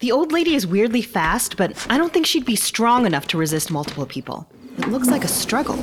The 0.01 0.13
old 0.13 0.33
lady 0.33 0.55
is 0.55 0.67
weirdly 0.67 1.03
fast, 1.03 1.57
but 1.57 1.87
I 1.91 1.99
don't 1.99 2.13
think 2.13 2.27
she'd 2.27 2.45
be 2.45 2.57
strong 2.57 3.07
enough 3.07 3.27
to 3.29 3.39
resist 3.39 3.71
multiple 3.71 4.07
people. 4.07 4.49
It 4.79 4.89
looks 4.89 5.09
like 5.09 5.25
a 5.25 5.29
struggle. 5.29 5.79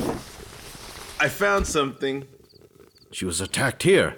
I 1.20 1.30
found 1.30 1.68
something. 1.68 2.28
She 3.12 3.26
was 3.26 3.42
attacked 3.42 3.84
here. 3.84 4.16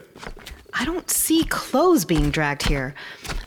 I 0.75 0.85
don't 0.85 1.09
see 1.09 1.43
clothes 1.45 2.03
being 2.05 2.31
dragged 2.31 2.63
here. 2.67 2.95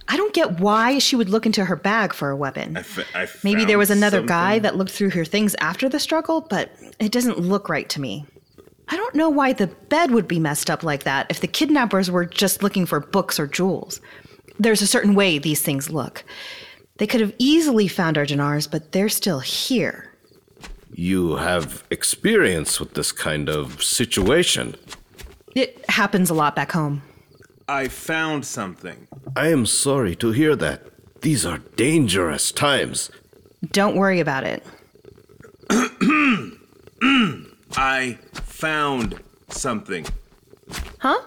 I 0.08 0.16
don't 0.16 0.32
get 0.34 0.60
why 0.60 0.98
she 0.98 1.16
would 1.16 1.28
look 1.28 1.46
into 1.46 1.64
her 1.64 1.74
bag 1.76 2.12
for 2.12 2.30
a 2.30 2.36
weapon. 2.36 2.76
I 2.76 2.82
fa- 2.82 3.28
Maybe 3.42 3.64
there 3.64 3.78
was 3.78 3.90
another 3.90 4.22
guy 4.22 4.58
that 4.60 4.76
looked 4.76 4.92
through 4.92 5.10
her 5.10 5.24
things 5.24 5.56
after 5.60 5.88
the 5.88 5.98
struggle, 5.98 6.40
but 6.42 6.70
it 7.00 7.10
doesn't 7.10 7.38
look 7.38 7.68
right 7.68 7.88
to 7.90 8.00
me. 8.00 8.26
I 8.88 8.96
don't 8.96 9.14
know 9.16 9.28
why 9.28 9.52
the 9.52 9.66
bed 9.66 10.12
would 10.12 10.28
be 10.28 10.38
messed 10.38 10.70
up 10.70 10.84
like 10.84 11.02
that 11.02 11.26
if 11.28 11.40
the 11.40 11.48
kidnappers 11.48 12.10
were 12.10 12.24
just 12.24 12.62
looking 12.62 12.86
for 12.86 13.00
books 13.00 13.40
or 13.40 13.48
jewels. 13.48 14.00
There's 14.60 14.80
a 14.82 14.86
certain 14.86 15.14
way 15.14 15.38
these 15.38 15.60
things 15.62 15.90
look. 15.90 16.24
They 16.98 17.06
could 17.08 17.20
have 17.20 17.34
easily 17.38 17.88
found 17.88 18.16
our 18.16 18.24
dinars, 18.24 18.68
but 18.68 18.92
they're 18.92 19.08
still 19.08 19.40
here. 19.40 20.12
You 20.94 21.36
have 21.36 21.82
experience 21.90 22.78
with 22.78 22.94
this 22.94 23.10
kind 23.12 23.48
of 23.50 23.82
situation. 23.82 24.76
It 25.56 25.88
happens 25.88 26.28
a 26.28 26.34
lot 26.34 26.54
back 26.54 26.72
home. 26.72 27.00
I 27.66 27.88
found 27.88 28.44
something. 28.44 29.08
I 29.34 29.48
am 29.48 29.64
sorry 29.64 30.14
to 30.16 30.30
hear 30.32 30.54
that. 30.54 30.82
These 31.22 31.46
are 31.46 31.62
dangerous 31.76 32.52
times. 32.52 33.10
Don't 33.72 33.96
worry 33.96 34.20
about 34.20 34.44
it. 34.44 34.62
I 37.74 38.18
found 38.34 39.18
something. 39.48 40.04
Huh? 40.98 41.22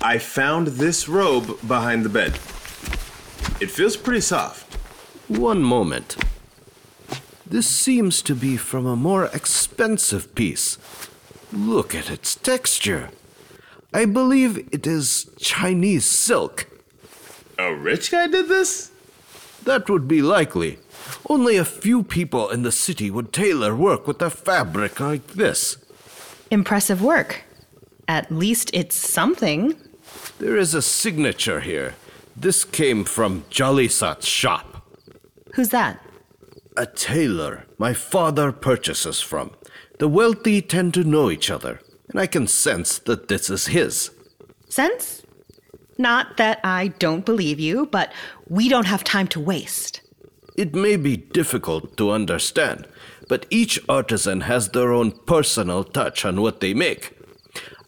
I 0.00 0.16
found 0.16 0.68
this 0.68 1.06
robe 1.06 1.58
behind 1.68 2.06
the 2.06 2.08
bed. 2.08 2.32
It 3.60 3.70
feels 3.70 3.98
pretty 3.98 4.22
soft. 4.22 4.76
One 5.28 5.62
moment. 5.62 6.16
This 7.44 7.66
seems 7.68 8.22
to 8.22 8.34
be 8.34 8.56
from 8.56 8.86
a 8.86 8.96
more 8.96 9.26
expensive 9.26 10.34
piece. 10.34 10.78
Look 11.52 11.94
at 11.94 12.10
its 12.10 12.34
texture. 12.34 13.10
I 13.92 14.04
believe 14.04 14.68
it 14.72 14.86
is 14.86 15.30
Chinese 15.38 16.04
silk. 16.04 16.66
A 17.58 17.74
rich 17.74 18.10
guy 18.10 18.26
did 18.26 18.48
this? 18.48 18.90
That 19.64 19.88
would 19.88 20.06
be 20.06 20.22
likely. 20.22 20.78
Only 21.28 21.56
a 21.56 21.64
few 21.64 22.02
people 22.02 22.50
in 22.50 22.62
the 22.62 22.72
city 22.72 23.10
would 23.10 23.32
tailor 23.32 23.74
work 23.74 24.06
with 24.06 24.20
a 24.22 24.30
fabric 24.30 25.00
like 25.00 25.26
this. 25.28 25.78
Impressive 26.50 27.02
work. 27.02 27.42
At 28.06 28.30
least 28.30 28.70
it's 28.72 28.96
something. 28.96 29.74
There 30.38 30.56
is 30.56 30.74
a 30.74 30.82
signature 30.82 31.60
here. 31.60 31.94
This 32.36 32.64
came 32.64 33.04
from 33.04 33.44
Jalisat's 33.50 34.26
shop. 34.26 34.86
Who's 35.54 35.70
that? 35.70 36.00
A 36.76 36.86
tailor 36.86 37.66
my 37.78 37.94
father 37.94 38.52
purchases 38.52 39.20
from. 39.20 39.52
The 39.98 40.08
wealthy 40.08 40.62
tend 40.62 40.94
to 40.94 41.04
know 41.04 41.30
each 41.30 41.50
other, 41.50 41.80
and 42.08 42.20
I 42.20 42.26
can 42.26 42.46
sense 42.46 42.98
that 43.00 43.28
this 43.28 43.50
is 43.50 43.66
his. 43.68 44.10
Sense? 44.68 45.22
Not 45.98 46.36
that 46.36 46.60
I 46.62 46.88
don't 46.98 47.26
believe 47.26 47.58
you, 47.58 47.86
but 47.86 48.12
we 48.48 48.68
don't 48.68 48.86
have 48.86 49.02
time 49.02 49.26
to 49.28 49.40
waste. 49.40 50.00
It 50.56 50.74
may 50.74 50.96
be 50.96 51.16
difficult 51.16 51.96
to 51.96 52.10
understand, 52.10 52.86
but 53.28 53.46
each 53.50 53.80
artisan 53.88 54.42
has 54.42 54.70
their 54.70 54.92
own 54.92 55.12
personal 55.12 55.84
touch 55.84 56.24
on 56.24 56.40
what 56.40 56.60
they 56.60 56.74
make. 56.74 57.16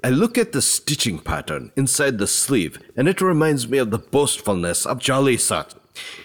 I 0.02 0.10
look 0.10 0.38
at 0.38 0.52
the 0.52 0.62
stitching 0.62 1.18
pattern 1.18 1.72
inside 1.76 2.18
the 2.18 2.26
sleeve, 2.26 2.78
and 2.96 3.08
it 3.08 3.20
reminds 3.20 3.68
me 3.68 3.78
of 3.78 3.90
the 3.90 3.98
boastfulness 3.98 4.86
of 4.86 4.98
Jalisat. 4.98 5.74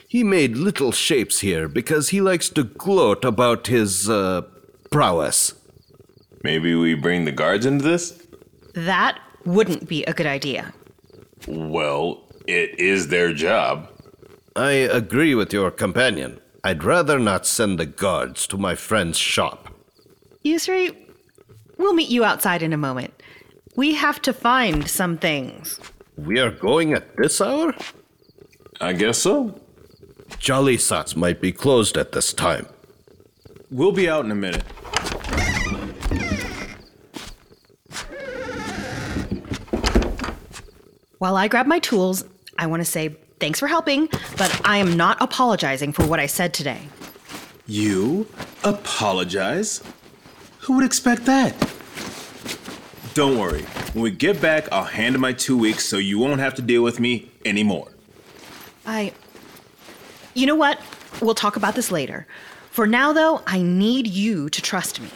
He 0.07 0.23
made 0.23 0.55
little 0.55 0.91
shapes 0.91 1.39
here 1.41 1.67
because 1.67 2.09
he 2.09 2.21
likes 2.21 2.49
to 2.49 2.63
gloat 2.63 3.25
about 3.25 3.67
his, 3.67 4.09
uh, 4.09 4.43
prowess. 4.91 5.53
Maybe 6.43 6.75
we 6.75 6.93
bring 6.93 7.25
the 7.25 7.31
guards 7.31 7.65
into 7.65 7.83
this? 7.83 8.21
That 8.73 9.19
wouldn't 9.45 9.87
be 9.87 10.03
a 10.05 10.13
good 10.13 10.25
idea. 10.25 10.73
Well, 11.47 12.23
it 12.47 12.79
is 12.79 13.07
their 13.07 13.33
job. 13.33 13.89
I 14.55 14.71
agree 14.71 15.35
with 15.35 15.51
your 15.53 15.71
companion. 15.71 16.39
I'd 16.63 16.83
rather 16.83 17.19
not 17.19 17.45
send 17.45 17.79
the 17.79 17.85
guards 17.85 18.47
to 18.47 18.57
my 18.57 18.75
friend's 18.75 19.17
shop. 19.17 19.69
Yusri, 20.43 20.95
we'll 21.77 21.93
meet 21.93 22.09
you 22.09 22.23
outside 22.23 22.63
in 22.63 22.73
a 22.73 22.77
moment. 22.77 23.13
We 23.75 23.93
have 23.95 24.21
to 24.23 24.33
find 24.33 24.89
some 24.89 25.17
things. 25.17 25.79
We 26.17 26.39
are 26.39 26.51
going 26.51 26.93
at 26.93 27.17
this 27.17 27.41
hour? 27.41 27.75
I 28.79 28.93
guess 28.93 29.19
so. 29.19 29.59
Jalisat's 30.39 31.15
might 31.15 31.41
be 31.41 31.51
closed 31.51 31.97
at 31.97 32.13
this 32.13 32.33
time. 32.33 32.67
We'll 33.69 33.91
be 33.91 34.09
out 34.09 34.25
in 34.25 34.31
a 34.31 34.35
minute. 34.35 34.63
While 41.17 41.37
I 41.37 41.47
grab 41.47 41.65
my 41.65 41.79
tools, 41.79 42.25
I 42.57 42.67
want 42.67 42.81
to 42.81 42.85
say 42.85 43.15
thanks 43.39 43.59
for 43.59 43.67
helping, 43.67 44.07
but 44.37 44.61
I 44.65 44.77
am 44.77 44.97
not 44.97 45.21
apologizing 45.21 45.93
for 45.93 46.05
what 46.05 46.19
I 46.19 46.25
said 46.25 46.53
today. 46.53 46.81
You 47.67 48.27
apologize? 48.63 49.81
Who 50.59 50.73
would 50.73 50.85
expect 50.85 51.25
that? 51.25 51.53
Don't 53.13 53.39
worry. 53.39 53.63
When 53.93 54.03
we 54.03 54.11
get 54.11 54.41
back, 54.41 54.67
I'll 54.73 54.83
hand 54.83 55.15
in 55.15 55.21
my 55.21 55.31
two 55.31 55.57
weeks 55.57 55.85
so 55.85 55.97
you 55.97 56.19
won't 56.19 56.41
have 56.41 56.53
to 56.55 56.61
deal 56.61 56.83
with 56.83 56.99
me 56.99 57.31
anymore. 57.45 57.87
I. 58.85 59.13
You 60.33 60.47
know 60.47 60.55
what? 60.55 60.79
We'll 61.21 61.33
talk 61.33 61.55
about 61.55 61.75
this 61.75 61.91
later. 61.91 62.27
For 62.71 62.85
now, 62.85 63.13
though, 63.13 63.41
I 63.47 63.61
need 63.61 64.07
you 64.07 64.49
to 64.49 64.61
trust 64.61 64.99
me. 64.99 65.07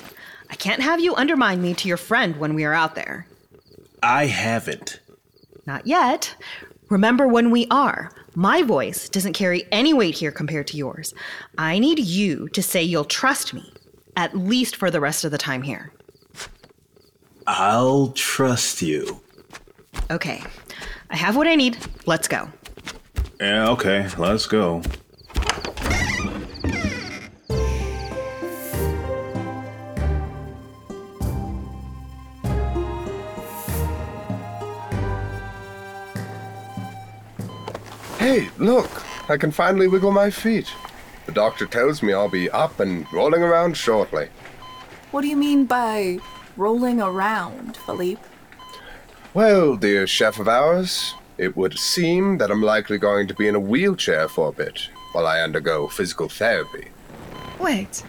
I 0.50 0.56
can't 0.56 0.82
have 0.82 1.02
you 1.02 1.14
undermine 1.16 1.62
me 1.62 1.74
to 1.74 1.90
your 1.90 1.98
friend 1.98 2.38
when 2.38 2.54
we 2.54 2.64
are 2.64 2.74
out 2.74 2.96
there. 2.96 3.28
I 4.02 4.28
haven't. 4.28 5.02
Not 5.70 5.86
yet. 5.86 6.36
Remember 6.90 7.28
when 7.28 7.52
we 7.52 7.68
are. 7.70 8.12
My 8.34 8.64
voice 8.64 9.08
doesn't 9.08 9.34
carry 9.34 9.68
any 9.72 9.94
weight 9.94 10.16
here 10.16 10.32
compared 10.32 10.66
to 10.70 10.78
yours. 10.78 11.14
I 11.60 11.78
need 11.78 12.00
you 12.00 12.48
to 12.50 12.64
say 12.64 12.82
you'll 12.82 13.06
trust 13.06 13.54
me, 13.54 13.72
at 14.16 14.36
least 14.36 14.76
for 14.76 14.90
the 14.90 15.00
rest 15.00 15.24
of 15.26 15.30
the 15.30 15.38
time 15.38 15.62
here. 15.62 15.94
I'll 17.46 18.08
trust 18.14 18.82
you. 18.82 19.22
Okay. 20.10 20.42
I 21.12 21.16
have 21.16 21.36
what 21.36 21.46
I 21.46 21.54
need. 21.54 21.78
Let's 22.08 22.28
go. 22.28 22.50
Yeah, 23.40 23.70
okay, 23.70 24.08
let's 24.18 24.48
go. 24.48 24.82
Hey, 38.20 38.50
look! 38.58 38.90
I 39.30 39.38
can 39.38 39.50
finally 39.50 39.88
wiggle 39.88 40.12
my 40.12 40.30
feet. 40.30 40.70
The 41.26 41.32
doctor 41.32 41.66
tells 41.66 42.04
me 42.04 42.12
I'll 42.12 42.28
be 42.28 42.50
up 42.50 42.82
and 42.82 43.06
rolling 43.14 43.42
around 43.42 43.78
shortly. 43.78 44.28
What 45.12 45.22
do 45.22 45.30
you 45.30 45.38
mean 45.38 45.64
by 45.64 46.20
rolling 46.58 47.00
around, 47.00 47.78
Philippe? 47.78 48.22
Well, 49.34 49.78
dear 49.78 50.06
chef 50.06 50.38
of 50.38 50.50
ours, 50.50 51.16
it 51.38 51.56
would 51.56 51.80
seem 51.80 52.40
that 52.40 52.52
I'm 52.52 52.62
likely 52.62 52.98
going 52.98 53.26
to 53.30 53.34
be 53.34 53.48
in 53.48 53.56
a 53.56 53.60
wheelchair 53.60 54.28
for 54.28 54.50
a 54.50 54.52
bit 54.52 54.90
while 55.14 55.26
I 55.26 55.40
undergo 55.40 55.88
physical 55.88 56.28
therapy. 56.28 56.90
Wait, 57.58 58.04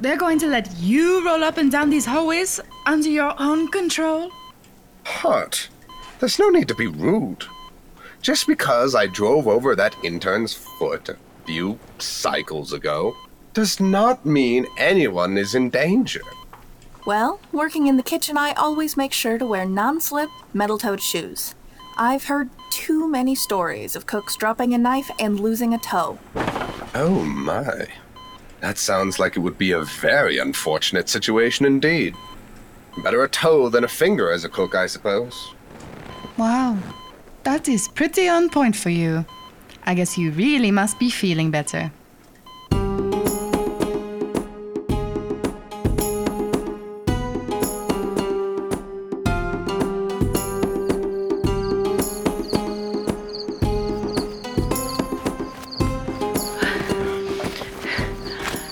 they're 0.00 0.16
going 0.16 0.38
to 0.38 0.46
let 0.46 0.74
you 0.78 1.22
roll 1.26 1.44
up 1.44 1.58
and 1.58 1.70
down 1.70 1.90
these 1.90 2.06
hallways 2.06 2.60
under 2.86 3.10
your 3.10 3.34
own 3.38 3.68
control? 3.68 4.30
Hot. 5.04 5.68
There's 6.18 6.38
no 6.38 6.48
need 6.48 6.68
to 6.68 6.74
be 6.74 6.86
rude. 6.86 7.44
Just 8.22 8.46
because 8.46 8.94
I 8.94 9.06
drove 9.06 9.48
over 9.48 9.74
that 9.74 9.96
intern's 10.04 10.52
foot 10.52 11.08
a 11.08 11.16
few 11.46 11.78
cycles 11.98 12.72
ago 12.74 13.16
does 13.54 13.80
not 13.80 14.26
mean 14.26 14.66
anyone 14.76 15.38
is 15.38 15.54
in 15.54 15.70
danger. 15.70 16.20
Well, 17.06 17.40
working 17.50 17.86
in 17.86 17.96
the 17.96 18.02
kitchen, 18.02 18.36
I 18.36 18.52
always 18.52 18.94
make 18.94 19.14
sure 19.14 19.38
to 19.38 19.46
wear 19.46 19.64
non 19.64 20.02
slip, 20.02 20.28
metal 20.52 20.76
toed 20.76 21.00
shoes. 21.00 21.54
I've 21.96 22.24
heard 22.24 22.50
too 22.70 23.08
many 23.08 23.34
stories 23.34 23.96
of 23.96 24.06
cooks 24.06 24.36
dropping 24.36 24.74
a 24.74 24.78
knife 24.78 25.10
and 25.18 25.40
losing 25.40 25.72
a 25.72 25.78
toe. 25.78 26.18
Oh 26.94 27.24
my. 27.24 27.86
That 28.60 28.76
sounds 28.76 29.18
like 29.18 29.36
it 29.36 29.40
would 29.40 29.56
be 29.56 29.72
a 29.72 29.82
very 29.82 30.36
unfortunate 30.36 31.08
situation 31.08 31.64
indeed. 31.64 32.14
Better 33.02 33.24
a 33.24 33.28
toe 33.28 33.70
than 33.70 33.84
a 33.84 33.88
finger 33.88 34.30
as 34.30 34.44
a 34.44 34.50
cook, 34.50 34.74
I 34.74 34.86
suppose. 34.86 35.54
Wow, 36.36 36.76
that 37.44 37.68
is 37.68 37.88
pretty 37.88 38.28
on 38.28 38.48
point 38.50 38.76
for 38.76 38.90
you. 38.90 39.24
I 39.84 39.94
guess 39.94 40.18
you 40.18 40.30
really 40.32 40.70
must 40.70 40.98
be 40.98 41.10
feeling 41.10 41.50
better. 41.50 41.90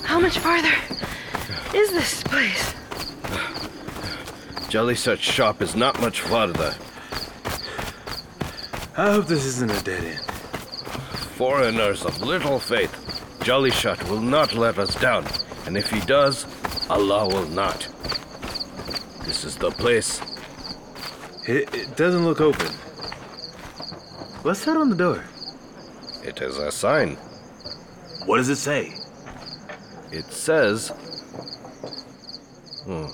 How 0.04 0.20
much 0.20 0.38
farther 0.38 0.74
is 1.74 1.90
this 1.92 2.22
place? 2.24 2.74
Jalisat's 4.68 5.22
shop 5.22 5.62
is 5.62 5.74
not 5.74 5.98
much 6.00 6.20
farther. 6.20 6.74
I 8.98 9.12
hope 9.12 9.26
this 9.26 9.44
isn't 9.44 9.70
a 9.70 9.84
dead 9.84 10.02
end. 10.02 10.20
Foreigners 11.38 12.04
of 12.04 12.20
little 12.20 12.58
faith, 12.58 12.90
Jalisat 13.38 14.10
will 14.10 14.20
not 14.20 14.54
let 14.54 14.76
us 14.76 14.96
down, 14.96 15.24
and 15.66 15.78
if 15.78 15.88
he 15.88 16.00
does, 16.00 16.46
Allah 16.90 17.28
will 17.28 17.46
not. 17.46 17.86
This 19.24 19.44
is 19.44 19.56
the 19.56 19.70
place. 19.70 20.20
It, 21.46 21.72
it 21.72 21.96
doesn't 21.96 22.24
look 22.24 22.40
open. 22.40 22.66
What's 24.42 24.64
that 24.64 24.76
on 24.76 24.90
the 24.90 24.96
door? 24.96 25.24
It 26.24 26.42
is 26.42 26.58
a 26.58 26.72
sign. 26.72 27.14
What 28.26 28.38
does 28.38 28.48
it 28.48 28.56
say? 28.56 28.94
It 30.10 30.24
says. 30.24 30.88
Hmm. 32.84 33.06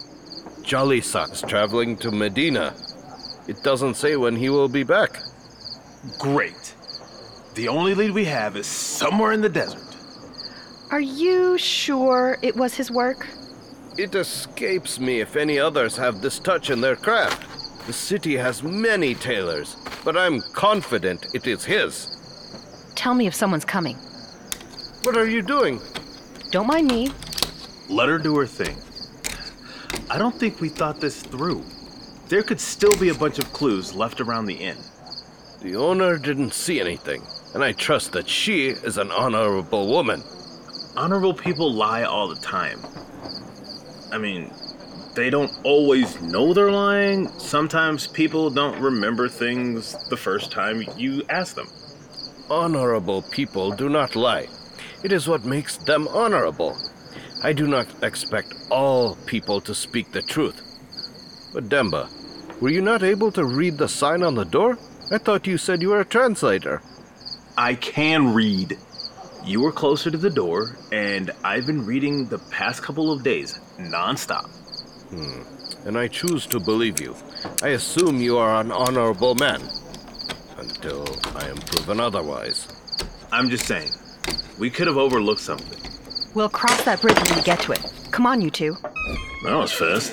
Jalisat's 0.63 1.43
traveling 1.43 1.99
to 1.99 2.11
Medina. 2.11 2.75
It 3.47 3.63
doesn't 3.63 3.97
say 3.97 4.17
when 4.17 4.35
he 4.35 4.49
will 4.49 4.71
be 4.71 4.83
back. 4.83 5.21
Great. 6.19 6.75
The 7.55 7.69
only 7.69 7.95
lead 7.95 8.11
we 8.11 8.25
have 8.25 8.57
is 8.57 8.67
somewhere 8.67 9.33
in 9.33 9.41
the 9.41 9.49
desert. 9.49 9.97
Are 10.91 11.01
you 11.01 11.57
sure 11.59 12.39
it 12.43 12.57
was 12.57 12.75
his 12.75 12.91
work? 12.91 13.27
It 13.97 14.15
escapes 14.15 14.99
me 14.99 15.21
if 15.21 15.37
any 15.37 15.59
others 15.59 15.97
have 15.97 16.21
this 16.21 16.39
touch 16.39 16.71
in 16.71 16.81
their 16.81 16.97
craft. 16.97 17.47
The 17.87 17.93
city 17.93 18.37
has 18.37 18.63
many 18.63 19.15
tailors, 19.15 19.77
but 20.05 20.17
I'm 20.17 20.41
confident 20.53 21.27
it 21.35 21.47
is 21.47 21.65
his. 21.65 22.11
Tell 22.95 23.15
me 23.15 23.27
if 23.27 23.35
someone's 23.35 23.65
coming. 23.65 23.97
What 25.03 25.17
are 25.17 25.27
you 25.27 25.43
doing? 25.43 25.81
Don't 26.51 26.67
mind 26.67 26.89
me. 26.89 27.11
Let 27.89 28.09
her 28.09 28.19
do 28.19 28.37
her 28.39 28.47
thing. 28.47 28.77
I 30.11 30.19
don't 30.19 30.35
think 30.35 30.61
we 30.61 30.69
thought 30.69 31.01
this 31.01 31.23
through. 31.23 31.65
There 32.29 32.43
could 32.43 32.61
still 32.61 32.97
be 32.99 33.11
a 33.11 33.15
bunch 33.15 33.39
of 33.39 33.53
clues 33.53 33.95
left 33.95 34.21
around 34.21 34.47
the 34.47 34.55
inn. 34.55 34.79
The 35.65 35.77
owner 35.77 36.19
didn't 36.19 36.53
see 36.53 36.79
anything, 36.79 37.23
and 37.55 37.65
I 37.65 37.73
trust 37.73 38.13
that 38.13 38.29
she 38.29 38.67
is 38.69 38.99
an 38.99 39.11
honorable 39.11 39.89
woman. 39.89 40.23
Honorable 40.95 41.33
people 41.33 41.73
lie 41.73 42.03
all 42.03 42.29
the 42.29 42.39
time. 42.43 42.81
I 44.13 44.19
mean, 44.19 44.53
they 45.15 45.31
don't 45.31 45.51
always 45.65 46.21
know 46.21 46.53
they're 46.53 46.71
lying. 46.71 47.29
Sometimes 47.39 48.07
people 48.07 48.51
don't 48.51 48.79
remember 48.79 49.27
things 49.27 49.97
the 50.11 50.19
first 50.19 50.53
time 50.53 50.85
you 50.99 51.23
ask 51.31 51.55
them. 51.55 51.69
Honorable 52.51 53.23
people 53.23 53.71
do 53.71 53.89
not 53.89 54.17
lie. 54.17 54.49
It 55.03 55.13
is 55.13 55.27
what 55.27 55.47
makes 55.47 55.79
them 55.79 56.09
honorable. 56.09 56.77
I 57.43 57.55
do 57.55 57.67
not 57.67 57.87
expect 58.03 58.53
all 58.71 59.17
people 59.25 59.63
to 59.63 59.75
speak 59.75 60.13
the 60.13 60.21
truth. 60.21 60.61
But 61.55 61.71
Demba, 61.71 62.11
were 62.61 62.69
you 62.69 62.83
not 62.83 63.03
able 63.03 63.33
to 63.33 63.47
read 63.47 63.79
the 63.79 63.89
sign 63.89 64.23
on 64.23 64.35
the 64.35 64.45
door? 64.45 64.77
I 65.15 65.19
thought 65.19 65.47
you 65.47 65.59
said 65.59 65.81
you 65.81 65.91
were 65.91 66.01
a 66.01 66.05
translator. 66.05 66.83
I 67.57 67.77
can 67.77 68.35
read. 68.35 68.77
You 69.45 69.61
were 69.61 69.71
closer 69.71 70.11
to 70.11 70.19
the 70.19 70.29
door, 70.29 70.77
and 70.91 71.31
I've 71.45 71.67
been 71.67 71.87
reading 71.87 72.27
the 72.27 72.41
past 72.51 72.83
couple 72.83 73.13
of 73.13 73.23
days, 73.23 73.61
nonstop. 73.79 74.49
Hmm. 75.11 75.87
And 75.87 75.97
I 75.97 76.09
choose 76.09 76.47
to 76.47 76.59
believe 76.59 77.01
you. 77.01 77.15
I 77.63 77.69
assume 77.69 78.21
you 78.21 78.39
are 78.39 78.61
an 78.61 78.73
honorable 78.73 79.37
man. 79.37 79.63
Until 80.59 81.07
I 81.37 81.47
am 81.47 81.59
proven 81.59 82.01
otherwise. 82.01 82.67
I'm 83.31 83.51
just 83.51 83.67
saying, 83.67 83.93
we 84.59 84.69
could 84.69 84.89
have 84.89 84.97
overlooked 84.97 85.43
something. 85.43 85.79
We'll 86.35 86.49
cross 86.49 86.83
that 86.87 87.01
bridge 87.01 87.21
when 87.29 87.39
we 87.39 87.45
get 87.45 87.61
to 87.61 87.73
it. 87.73 87.93
Come 88.11 88.27
on, 88.27 88.41
you 88.41 88.51
two. 88.51 88.77
That 89.45 89.55
was 89.55 89.71
fast. 89.71 90.13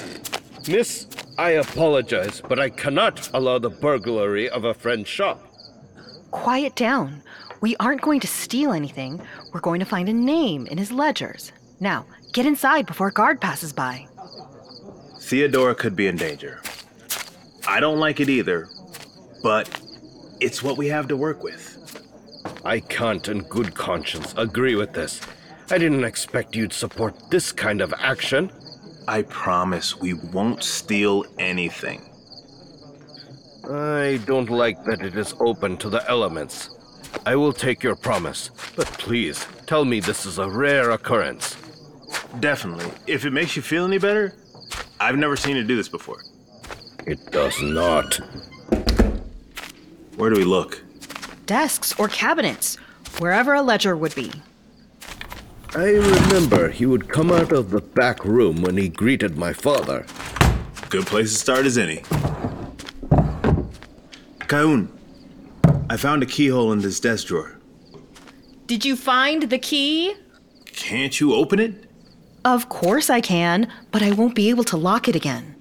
Miss, 0.67 1.07
I 1.41 1.53
apologize, 1.53 2.39
but 2.39 2.59
I 2.59 2.69
cannot 2.69 3.27
allow 3.33 3.57
the 3.57 3.71
burglary 3.71 4.47
of 4.47 4.63
a 4.63 4.75
friend's 4.75 5.09
shop. 5.09 5.43
Quiet 6.29 6.75
down. 6.75 7.23
We 7.61 7.75
aren't 7.77 8.01
going 8.01 8.19
to 8.19 8.27
steal 8.27 8.73
anything. 8.73 9.19
We're 9.51 9.59
going 9.59 9.79
to 9.79 9.85
find 9.87 10.07
a 10.07 10.13
name 10.13 10.67
in 10.67 10.77
his 10.77 10.91
ledgers. 10.91 11.51
Now, 11.79 12.05
get 12.31 12.45
inside 12.45 12.85
before 12.85 13.07
a 13.07 13.11
guard 13.11 13.41
passes 13.41 13.73
by. 13.73 14.07
Theodora 15.19 15.73
could 15.73 15.95
be 15.95 16.05
in 16.05 16.15
danger. 16.15 16.61
I 17.67 17.79
don't 17.79 17.97
like 17.97 18.19
it 18.19 18.29
either, 18.29 18.67
but 19.41 19.67
it's 20.41 20.61
what 20.61 20.77
we 20.77 20.89
have 20.89 21.07
to 21.07 21.17
work 21.17 21.41
with. 21.41 21.65
I 22.63 22.81
can't, 22.81 23.27
in 23.27 23.41
good 23.45 23.73
conscience, 23.73 24.35
agree 24.37 24.75
with 24.75 24.93
this. 24.93 25.19
I 25.71 25.79
didn't 25.79 26.03
expect 26.03 26.55
you'd 26.55 26.71
support 26.71 27.15
this 27.31 27.51
kind 27.51 27.81
of 27.81 27.95
action. 27.97 28.51
I 29.07 29.23
promise 29.23 29.97
we 29.97 30.13
won't 30.13 30.63
steal 30.63 31.25
anything. 31.39 32.01
I 33.69 34.19
don't 34.25 34.49
like 34.49 34.83
that 34.85 35.01
it 35.01 35.15
is 35.15 35.33
open 35.39 35.77
to 35.77 35.89
the 35.89 36.07
elements. 36.09 36.69
I 37.25 37.35
will 37.35 37.53
take 37.53 37.83
your 37.83 37.95
promise, 37.95 38.51
but 38.75 38.87
please 38.87 39.45
tell 39.65 39.85
me 39.85 39.99
this 39.99 40.25
is 40.25 40.39
a 40.39 40.49
rare 40.49 40.91
occurrence. 40.91 41.55
Definitely. 42.39 42.91
If 43.07 43.25
it 43.25 43.31
makes 43.31 43.55
you 43.55 43.61
feel 43.61 43.85
any 43.85 43.97
better, 43.97 44.33
I've 44.99 45.17
never 45.17 45.35
seen 45.35 45.57
it 45.57 45.67
do 45.67 45.75
this 45.75 45.89
before. 45.89 46.21
It 47.05 47.31
does 47.31 47.61
not. 47.61 48.15
Where 50.15 50.29
do 50.29 50.37
we 50.37 50.45
look? 50.45 50.83
Desks 51.45 51.99
or 51.99 52.07
cabinets, 52.07 52.75
wherever 53.19 53.53
a 53.53 53.61
ledger 53.61 53.97
would 53.97 54.15
be. 54.15 54.31
I 55.73 55.91
remember 55.91 56.67
he 56.67 56.85
would 56.85 57.07
come 57.07 57.31
out 57.31 57.53
of 57.53 57.69
the 57.69 57.79
back 57.79 58.25
room 58.25 58.61
when 58.61 58.75
he 58.75 58.89
greeted 58.89 59.37
my 59.37 59.53
father. 59.53 60.05
Good 60.89 61.05
place 61.05 61.31
to 61.31 61.39
start 61.39 61.65
as 61.65 61.77
any. 61.77 62.03
Kaun, 64.49 64.89
I 65.89 65.95
found 65.95 66.23
a 66.23 66.25
keyhole 66.25 66.73
in 66.73 66.81
this 66.81 66.99
desk 66.99 67.27
drawer. 67.27 67.57
Did 68.67 68.83
you 68.83 68.97
find 68.97 69.43
the 69.43 69.57
key? 69.57 70.13
Can't 70.65 71.17
you 71.21 71.33
open 71.33 71.59
it? 71.59 71.85
Of 72.43 72.67
course 72.67 73.09
I 73.09 73.21
can, 73.21 73.71
but 73.91 74.03
I 74.03 74.11
won't 74.11 74.35
be 74.35 74.49
able 74.49 74.65
to 74.65 74.77
lock 74.77 75.07
it 75.07 75.15
again. 75.15 75.55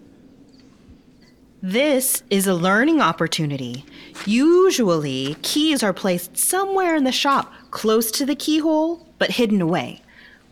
This 1.63 2.25
is 2.31 2.49
a 2.49 2.55
learning 2.55 3.01
opportunity. 3.01 3.85
Usually, 4.27 5.37
keys 5.43 5.85
are 5.85 5.93
placed 5.93 6.37
somewhere 6.37 6.97
in 6.97 7.05
the 7.05 7.13
shop, 7.13 7.53
close 7.71 8.11
to 8.13 8.27
the 8.27 8.35
keyhole, 8.35 9.07
but 9.21 9.31
hidden 9.31 9.61
away. 9.61 10.03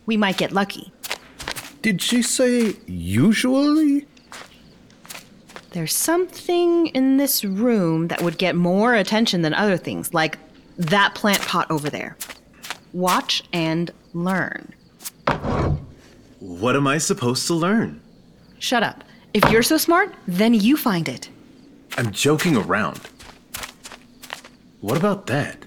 We 0.05 0.15
might 0.15 0.37
get 0.37 0.53
lucky. 0.53 0.93
Did 1.81 2.01
she 2.01 2.21
say 2.21 2.75
usually? 2.85 4.05
There's 5.71 5.93
something 5.93 6.87
in 6.87 7.17
this 7.17 7.43
room 7.43 8.07
that 8.07 8.21
would 8.21 8.37
get 8.37 8.55
more 8.55 8.95
attention 8.95 9.41
than 9.41 9.53
other 9.53 9.75
things, 9.75 10.13
like 10.13 10.37
That 10.77 11.13
plant 11.13 11.41
pot 11.41 11.69
over 11.69 11.89
there. 11.89 12.15
Watch 12.93 13.43
and 13.51 13.91
learn. 14.13 14.73
What 16.39 16.77
am 16.77 16.87
I 16.87 16.99
supposed 16.99 17.45
to 17.47 17.53
learn? 17.53 18.01
Shut 18.59 18.81
up. 18.81 19.03
If 19.33 19.49
you're 19.51 19.63
so 19.63 19.77
smart, 19.77 20.13
then 20.25 20.53
you 20.53 20.77
find 20.77 21.09
it. 21.09 21.29
I'm 21.97 22.11
joking 22.11 22.55
around. 22.55 23.01
What 24.79 24.97
about 24.97 25.27
that? 25.27 25.65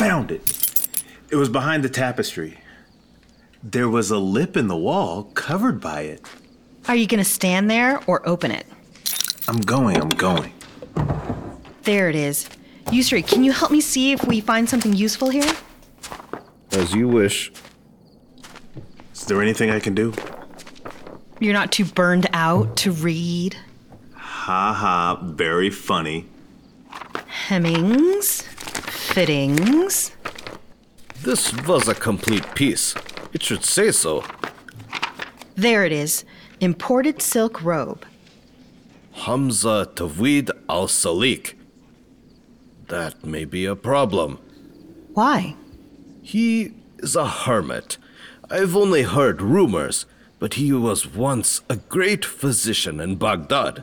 Found 0.00 0.32
it. 0.32 0.88
It 1.30 1.36
was 1.36 1.50
behind 1.50 1.84
the 1.84 1.90
tapestry. 1.90 2.56
There 3.62 3.86
was 3.86 4.10
a 4.10 4.16
lip 4.16 4.56
in 4.56 4.66
the 4.66 4.76
wall 4.76 5.24
covered 5.34 5.78
by 5.78 6.00
it. 6.00 6.26
Are 6.88 6.96
you 6.96 7.06
going 7.06 7.22
to 7.22 7.30
stand 7.30 7.70
there 7.70 8.00
or 8.06 8.26
open 8.26 8.50
it? 8.50 8.66
I'm 9.46 9.58
going, 9.58 10.00
I'm 10.00 10.08
going. 10.08 10.54
There 11.82 12.08
it 12.08 12.16
is. 12.16 12.48
Yusri, 12.86 13.26
can 13.28 13.44
you 13.44 13.52
help 13.52 13.70
me 13.70 13.82
see 13.82 14.12
if 14.12 14.26
we 14.26 14.40
find 14.40 14.66
something 14.66 14.94
useful 14.94 15.28
here? 15.28 15.52
As 16.72 16.94
you 16.94 17.06
wish. 17.06 17.52
Is 19.12 19.26
there 19.26 19.42
anything 19.42 19.68
I 19.70 19.80
can 19.80 19.94
do? 19.94 20.14
You're 21.40 21.52
not 21.52 21.72
too 21.72 21.84
burned 21.84 22.26
out 22.32 22.74
to 22.78 22.90
read. 22.90 23.54
Ha 24.14 24.72
ha, 24.72 25.20
very 25.22 25.68
funny. 25.68 26.26
Hemmings, 27.26 28.44
fittings. 29.10 30.12
This 31.22 31.52
was 31.66 31.88
a 31.88 31.94
complete 31.94 32.54
piece. 32.54 32.94
It 33.32 33.42
should 33.42 33.64
say 33.64 33.90
so. 33.90 34.24
There 35.56 35.84
it 35.84 35.92
is. 35.92 36.24
Imported 36.60 37.20
silk 37.20 37.62
robe. 37.62 38.06
Hamza 39.12 39.88
Tawid 39.94 40.50
al 40.68 40.86
Salik. 40.86 41.54
That 42.86 43.24
may 43.24 43.44
be 43.44 43.66
a 43.66 43.74
problem. 43.74 44.38
Why? 45.14 45.56
He 46.22 46.72
is 46.98 47.16
a 47.16 47.26
hermit. 47.26 47.98
I've 48.48 48.76
only 48.76 49.02
heard 49.02 49.42
rumors, 49.42 50.06
but 50.38 50.54
he 50.54 50.72
was 50.72 51.06
once 51.06 51.62
a 51.68 51.76
great 51.76 52.24
physician 52.24 53.00
in 53.00 53.16
Baghdad. 53.16 53.82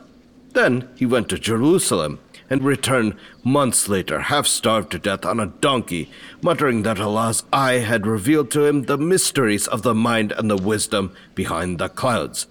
Then 0.54 0.88
he 0.96 1.04
went 1.04 1.28
to 1.28 1.38
Jerusalem 1.38 2.18
and 2.50 2.64
return 2.64 3.18
months 3.44 3.88
later, 3.88 4.20
half 4.20 4.46
starved 4.46 4.90
to 4.92 4.98
death 4.98 5.24
on 5.24 5.40
a 5.40 5.46
donkey, 5.46 6.10
muttering 6.42 6.82
that 6.82 7.00
Allah's 7.00 7.44
eye 7.52 7.78
had 7.78 8.06
revealed 8.06 8.50
to 8.52 8.64
him 8.64 8.82
the 8.82 8.98
mysteries 8.98 9.66
of 9.66 9.82
the 9.82 9.94
mind 9.94 10.32
and 10.32 10.50
the 10.50 10.56
wisdom 10.56 11.14
behind 11.34 11.78
the 11.78 11.88
clouds. 11.88 12.46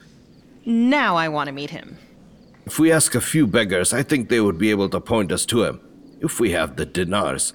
Now 0.65 1.15
I 1.15 1.29
want 1.29 1.47
to 1.47 1.53
meet 1.53 1.69
him. 1.69 1.97
If 2.65 2.79
we 2.79 2.91
ask 2.91 3.15
a 3.15 3.21
few 3.21 3.47
beggars, 3.47 3.93
I 3.93 4.03
think 4.03 4.27
they 4.27 4.41
would 4.41 4.57
be 4.57 4.71
able 4.71 4.89
to 4.89 4.99
point 4.99 5.31
us 5.31 5.45
to 5.47 5.63
him, 5.63 5.79
if 6.19 6.39
we 6.39 6.51
have 6.51 6.75
the 6.75 6.85
dinars. 6.85 7.53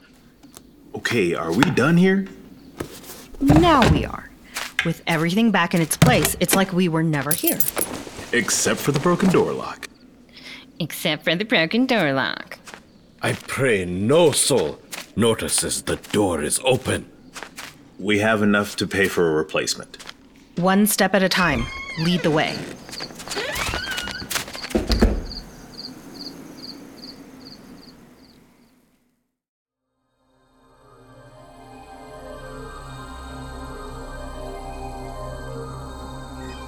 Okay, 0.94 1.34
are 1.34 1.52
we 1.52 1.62
done 1.62 1.96
here? 1.96 2.26
Now 3.40 3.88
we 3.92 4.04
are. 4.04 4.30
With 4.84 5.02
everything 5.06 5.50
back 5.50 5.74
in 5.74 5.80
its 5.80 5.96
place, 5.96 6.36
it's 6.40 6.56
like 6.56 6.72
we 6.72 6.88
were 6.88 7.02
never 7.02 7.32
here. 7.32 7.58
Except 8.32 8.80
for 8.80 8.92
the 8.92 9.00
broken 9.00 9.28
door 9.28 9.52
lock. 9.52 9.88
Except 10.82 11.22
for 11.22 11.36
the 11.36 11.44
broken 11.44 11.86
door 11.86 12.12
lock. 12.12 12.58
I 13.22 13.34
pray 13.34 13.84
no 13.84 14.32
soul 14.32 14.80
notices 15.14 15.82
the 15.82 15.94
door 15.94 16.42
is 16.42 16.58
open. 16.64 17.08
We 18.00 18.18
have 18.18 18.42
enough 18.42 18.74
to 18.76 18.86
pay 18.88 19.06
for 19.06 19.30
a 19.30 19.32
replacement. 19.32 19.98
One 20.56 20.88
step 20.88 21.14
at 21.14 21.22
a 21.22 21.28
time. 21.28 21.66
Lead 22.00 22.22
the 22.22 22.32
way. 22.32 22.58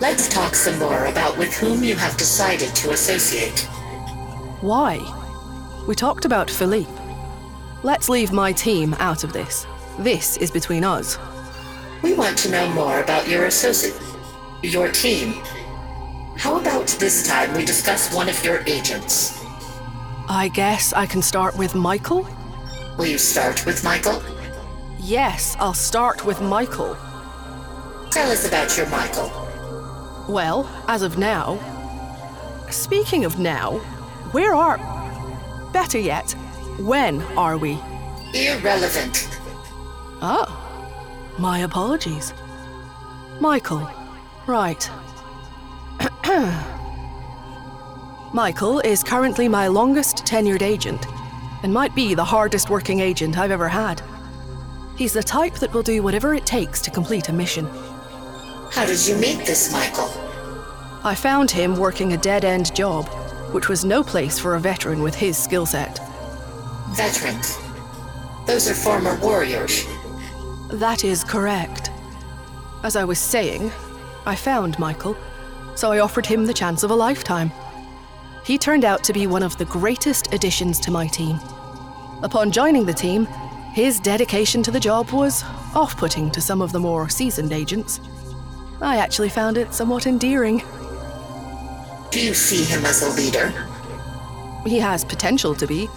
Let's 0.01 0.29
talk 0.29 0.55
some 0.55 0.79
more 0.79 1.07
about 1.07 1.37
with 1.37 1.53
whom 1.55 1.83
you 1.83 1.97
have 1.97 2.17
decided 2.17 2.73
to 2.77 2.93
associate. 2.93 3.69
Why? 4.65 4.99
We 5.87 5.95
talked 5.95 6.25
about 6.25 6.51
Philippe. 6.51 6.91
Let's 7.83 8.09
leave 8.09 8.33
my 8.33 8.51
team 8.51 8.95
out 8.99 9.23
of 9.23 9.35
this. 9.35 9.67
This 9.99 10.39
is 10.39 10.51
between 10.51 10.85
us. 10.85 11.19
We 12.03 12.15
want 12.15 12.39
to 12.39 12.51
know 12.51 12.67
more 12.71 13.03
about 13.03 13.29
your 13.29 13.45
associate, 13.45 14.01
your 14.63 14.91
team. 14.91 15.35
How 16.39 16.59
about 16.59 16.87
this 16.99 17.29
time 17.29 17.53
we 17.55 17.67
discuss 17.67 18.15
one 18.15 18.31
of 18.31 18.43
your 18.43 18.65
agents? 18.67 19.45
I 20.31 20.49
guess 20.55 20.95
I 20.95 21.05
can 21.05 21.21
start 21.21 21.59
with 21.59 21.75
Michael? 21.75 22.27
Will 22.97 23.05
you 23.05 23.19
start 23.19 23.67
with 23.67 23.85
Michael? 23.85 24.23
Yes, 24.99 25.59
I'll 25.61 25.75
start 25.75 26.25
with 26.25 26.41
Michael. 26.41 26.97
Tell 28.11 28.31
us 28.31 28.49
about 28.49 28.75
your 28.79 28.89
Michael. 28.89 29.31
Well, 30.27 30.67
as 30.89 31.03
of 31.03 31.19
now. 31.19 31.59
Speaking 32.71 33.27
of 33.27 33.39
now, 33.39 33.83
where 34.35 34.53
are. 34.53 34.79
Better 35.73 35.99
yet, 35.99 36.33
when 36.81 37.23
are 37.37 37.57
we? 37.57 37.79
Irrelevant. 38.35 39.29
Oh, 40.21 40.49
my 41.39 41.61
apologies. 41.61 42.35
Michael, 43.41 43.89
right. 44.49 44.91
Michael 48.35 48.81
is 48.81 49.05
currently 49.05 49.47
my 49.47 49.69
longest 49.69 50.25
tenured 50.27 50.63
agent, 50.63 51.07
and 51.63 51.73
might 51.73 51.95
be 51.95 52.15
the 52.15 52.25
hardest 52.25 52.69
working 52.71 52.99
agent 52.99 53.39
I've 53.39 53.53
ever 53.53 53.69
had. 53.69 54.03
He's 54.97 55.13
the 55.13 55.23
type 55.23 55.55
that 55.61 55.73
will 55.73 55.85
do 55.85 56.03
whatever 56.03 56.35
it 56.35 56.45
takes 56.45 56.81
to 56.83 56.91
complete 56.91 57.29
a 57.29 57.33
mission. 57.33 57.67
How 58.73 58.85
did 58.85 59.07
you 59.07 59.15
meet 59.15 59.47
this 59.47 59.73
Michael? 59.73 60.11
I 61.05 61.15
found 61.15 61.53
him 61.53 61.77
working 61.77 62.15
a 62.15 62.17
dead 62.17 62.45
end 62.45 62.75
job, 62.75 63.09
which 63.55 63.69
was 63.69 63.85
no 63.85 64.03
place 64.03 64.37
for 64.37 64.57
a 64.57 64.61
veteran 64.61 65.01
with 65.01 65.15
his 65.15 65.39
skill 65.39 65.65
set. 65.65 66.01
Veterans. 66.91 67.57
Those 68.47 68.69
are 68.69 68.75
former 68.75 69.17
warriors. 69.21 69.87
That 70.73 71.05
is 71.05 71.23
correct. 71.23 71.93
As 72.83 72.97
I 72.97 73.05
was 73.05 73.21
saying, 73.21 73.71
I 74.27 74.35
found 74.35 74.77
Michael, 74.81 75.17
so 75.77 75.93
I 75.93 76.01
offered 76.01 76.27
him 76.27 76.47
the 76.47 76.53
chance 76.53 76.83
of 76.83 76.91
a 76.91 76.97
lifetime. 76.97 77.53
He 78.45 78.59
turned 78.59 78.85
out 78.85 79.05
to 79.05 79.13
be 79.13 79.29
one 79.29 79.45
of 79.45 79.57
the 79.57 79.65
greatest 79.67 80.35
additions 80.35 80.81
to 80.81 80.91
my 80.91 81.07
team. 81.07 81.39
Upon 82.25 82.51
joining 82.51 82.85
the 82.85 82.93
team, 82.93 83.27
his 83.73 84.01
dedication 84.01 84.65
to 84.65 84.73
the 84.73 84.81
job 84.81 85.11
was 85.11 85.45
off 85.75 85.97
putting 85.97 86.29
to 86.33 86.41
some 86.41 86.61
of 86.61 86.73
the 86.73 86.81
more 86.81 87.09
seasoned 87.09 87.53
agents. 87.53 88.01
I 88.81 88.97
actually 88.97 89.29
found 89.29 89.59
it 89.59 89.73
somewhat 89.73 90.09
endearing. 90.09 90.63
Do 92.15 92.25
you 92.25 92.33
see 92.33 92.63
him 92.63 92.85
as 92.85 93.03
a 93.03 93.11
leader? 93.21 93.53
He 94.65 94.79
has 94.79 95.05
potential 95.05 95.53
to 95.57 95.67
be, 95.67 95.89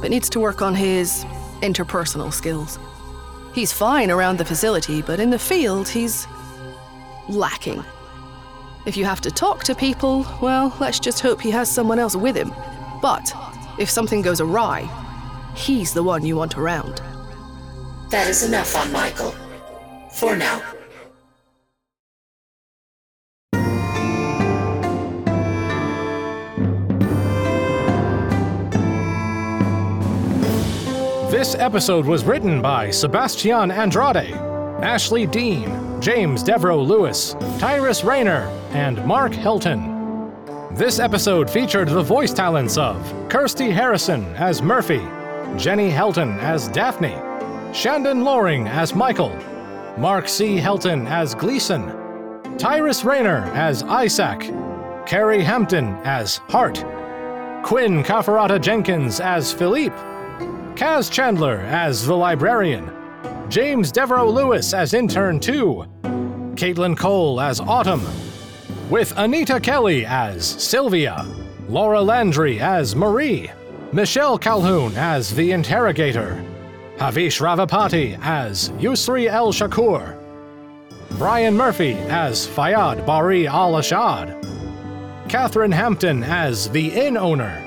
but 0.00 0.08
needs 0.08 0.30
to 0.30 0.38
work 0.38 0.62
on 0.62 0.72
his 0.72 1.24
interpersonal 1.62 2.32
skills. 2.32 2.78
He's 3.56 3.72
fine 3.72 4.08
around 4.08 4.38
the 4.38 4.44
facility, 4.44 5.02
but 5.02 5.18
in 5.18 5.30
the 5.30 5.38
field, 5.38 5.88
he's 5.88 6.28
lacking. 7.28 7.84
If 8.86 8.96
you 8.96 9.04
have 9.04 9.20
to 9.22 9.32
talk 9.32 9.64
to 9.64 9.74
people, 9.74 10.24
well, 10.40 10.72
let's 10.78 11.00
just 11.00 11.18
hope 11.18 11.40
he 11.40 11.50
has 11.50 11.68
someone 11.68 11.98
else 11.98 12.14
with 12.14 12.36
him. 12.36 12.52
But 13.02 13.34
if 13.76 13.90
something 13.90 14.22
goes 14.22 14.40
awry, 14.40 14.88
he's 15.56 15.92
the 15.92 16.04
one 16.04 16.24
you 16.24 16.36
want 16.36 16.56
around. 16.56 17.02
That 18.10 18.28
is 18.28 18.44
enough 18.44 18.76
on 18.76 18.92
Michael. 18.92 19.34
For 20.12 20.36
now. 20.36 20.62
This 31.44 31.56
episode 31.56 32.06
was 32.06 32.24
written 32.24 32.62
by 32.62 32.90
Sebastian 32.90 33.70
Andrade, 33.70 34.32
Ashley 34.82 35.26
Dean, 35.26 36.00
James 36.00 36.42
Devereaux 36.42 36.80
Lewis, 36.80 37.36
Tyrus 37.58 38.02
Rayner, 38.02 38.46
and 38.70 39.04
Mark 39.04 39.32
Helton. 39.32 40.74
This 40.74 40.98
episode 40.98 41.50
featured 41.50 41.88
the 41.88 42.02
voice 42.02 42.32
talents 42.32 42.78
of 42.78 42.96
Kirsty 43.28 43.70
Harrison 43.70 44.24
as 44.36 44.62
Murphy, 44.62 45.00
Jenny 45.58 45.90
Helton 45.90 46.38
as 46.38 46.68
Daphne, 46.68 47.20
Shandon 47.74 48.24
Loring 48.24 48.66
as 48.66 48.94
Michael, 48.94 49.36
Mark 49.98 50.28
C. 50.28 50.56
Helton 50.56 51.06
as 51.10 51.34
Gleason, 51.34 51.82
Tyrus 52.56 53.04
Rayner 53.04 53.44
as 53.52 53.82
Isaac, 53.82 54.50
Carrie 55.04 55.44
Hampton 55.44 55.88
as 56.04 56.38
Hart, 56.48 56.82
Quinn 57.62 58.02
Cafarata 58.02 58.58
Jenkins 58.58 59.20
as 59.20 59.52
Philippe, 59.52 59.94
Kaz 60.76 61.08
Chandler 61.08 61.58
as 61.60 62.04
the 62.04 62.16
librarian, 62.16 62.90
James 63.48 63.92
Devereaux 63.92 64.28
Lewis 64.28 64.74
as 64.74 64.92
intern 64.92 65.38
2, 65.38 65.84
Caitlin 66.56 66.96
Cole 66.96 67.40
as 67.40 67.60
Autumn, 67.60 68.02
with 68.90 69.16
Anita 69.16 69.60
Kelly 69.60 70.04
as 70.04 70.44
Sylvia, 70.44 71.24
Laura 71.68 72.02
Landry 72.02 72.60
as 72.60 72.96
Marie, 72.96 73.52
Michelle 73.92 74.36
Calhoun 74.36 74.92
as 74.96 75.32
the 75.32 75.52
Interrogator, 75.52 76.44
Havish 76.96 77.40
Ravapati 77.40 78.18
as 78.20 78.70
Yusri 78.70 79.28
El 79.28 79.52
Shakur, 79.52 80.18
Brian 81.18 81.56
Murphy 81.56 81.92
as 81.92 82.48
Fayyad 82.48 83.06
Bari 83.06 83.46
Al 83.46 83.74
Ashad, 83.74 84.40
Catherine 85.28 85.70
Hampton 85.70 86.24
as 86.24 86.68
the 86.70 86.88
Inn 86.88 87.16
Owner, 87.16 87.63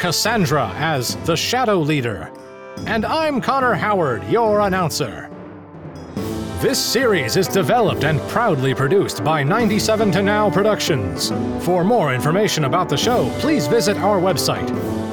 Cassandra 0.00 0.72
as 0.76 1.16
the 1.26 1.36
Shadow 1.36 1.78
Leader, 1.78 2.32
and 2.86 3.04
I'm 3.04 3.38
Connor 3.38 3.74
Howard, 3.74 4.24
your 4.30 4.60
announcer. 4.60 5.28
This 6.62 6.82
series 6.82 7.36
is 7.36 7.46
developed 7.46 8.04
and 8.04 8.18
proudly 8.22 8.74
produced 8.74 9.22
by 9.22 9.42
97 9.42 10.10
to 10.12 10.22
Now 10.22 10.48
Productions. 10.48 11.28
For 11.62 11.84
more 11.84 12.14
information 12.14 12.64
about 12.64 12.88
the 12.88 12.96
show, 12.96 13.28
please 13.40 13.66
visit 13.66 13.98
our 13.98 14.18
website. 14.18 14.70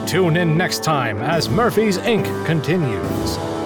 Tune 0.07 0.37
in 0.37 0.57
next 0.57 0.85
time 0.85 1.17
as 1.17 1.49
Murphy's 1.49 1.97
Inc. 1.97 2.45
continues. 2.45 3.56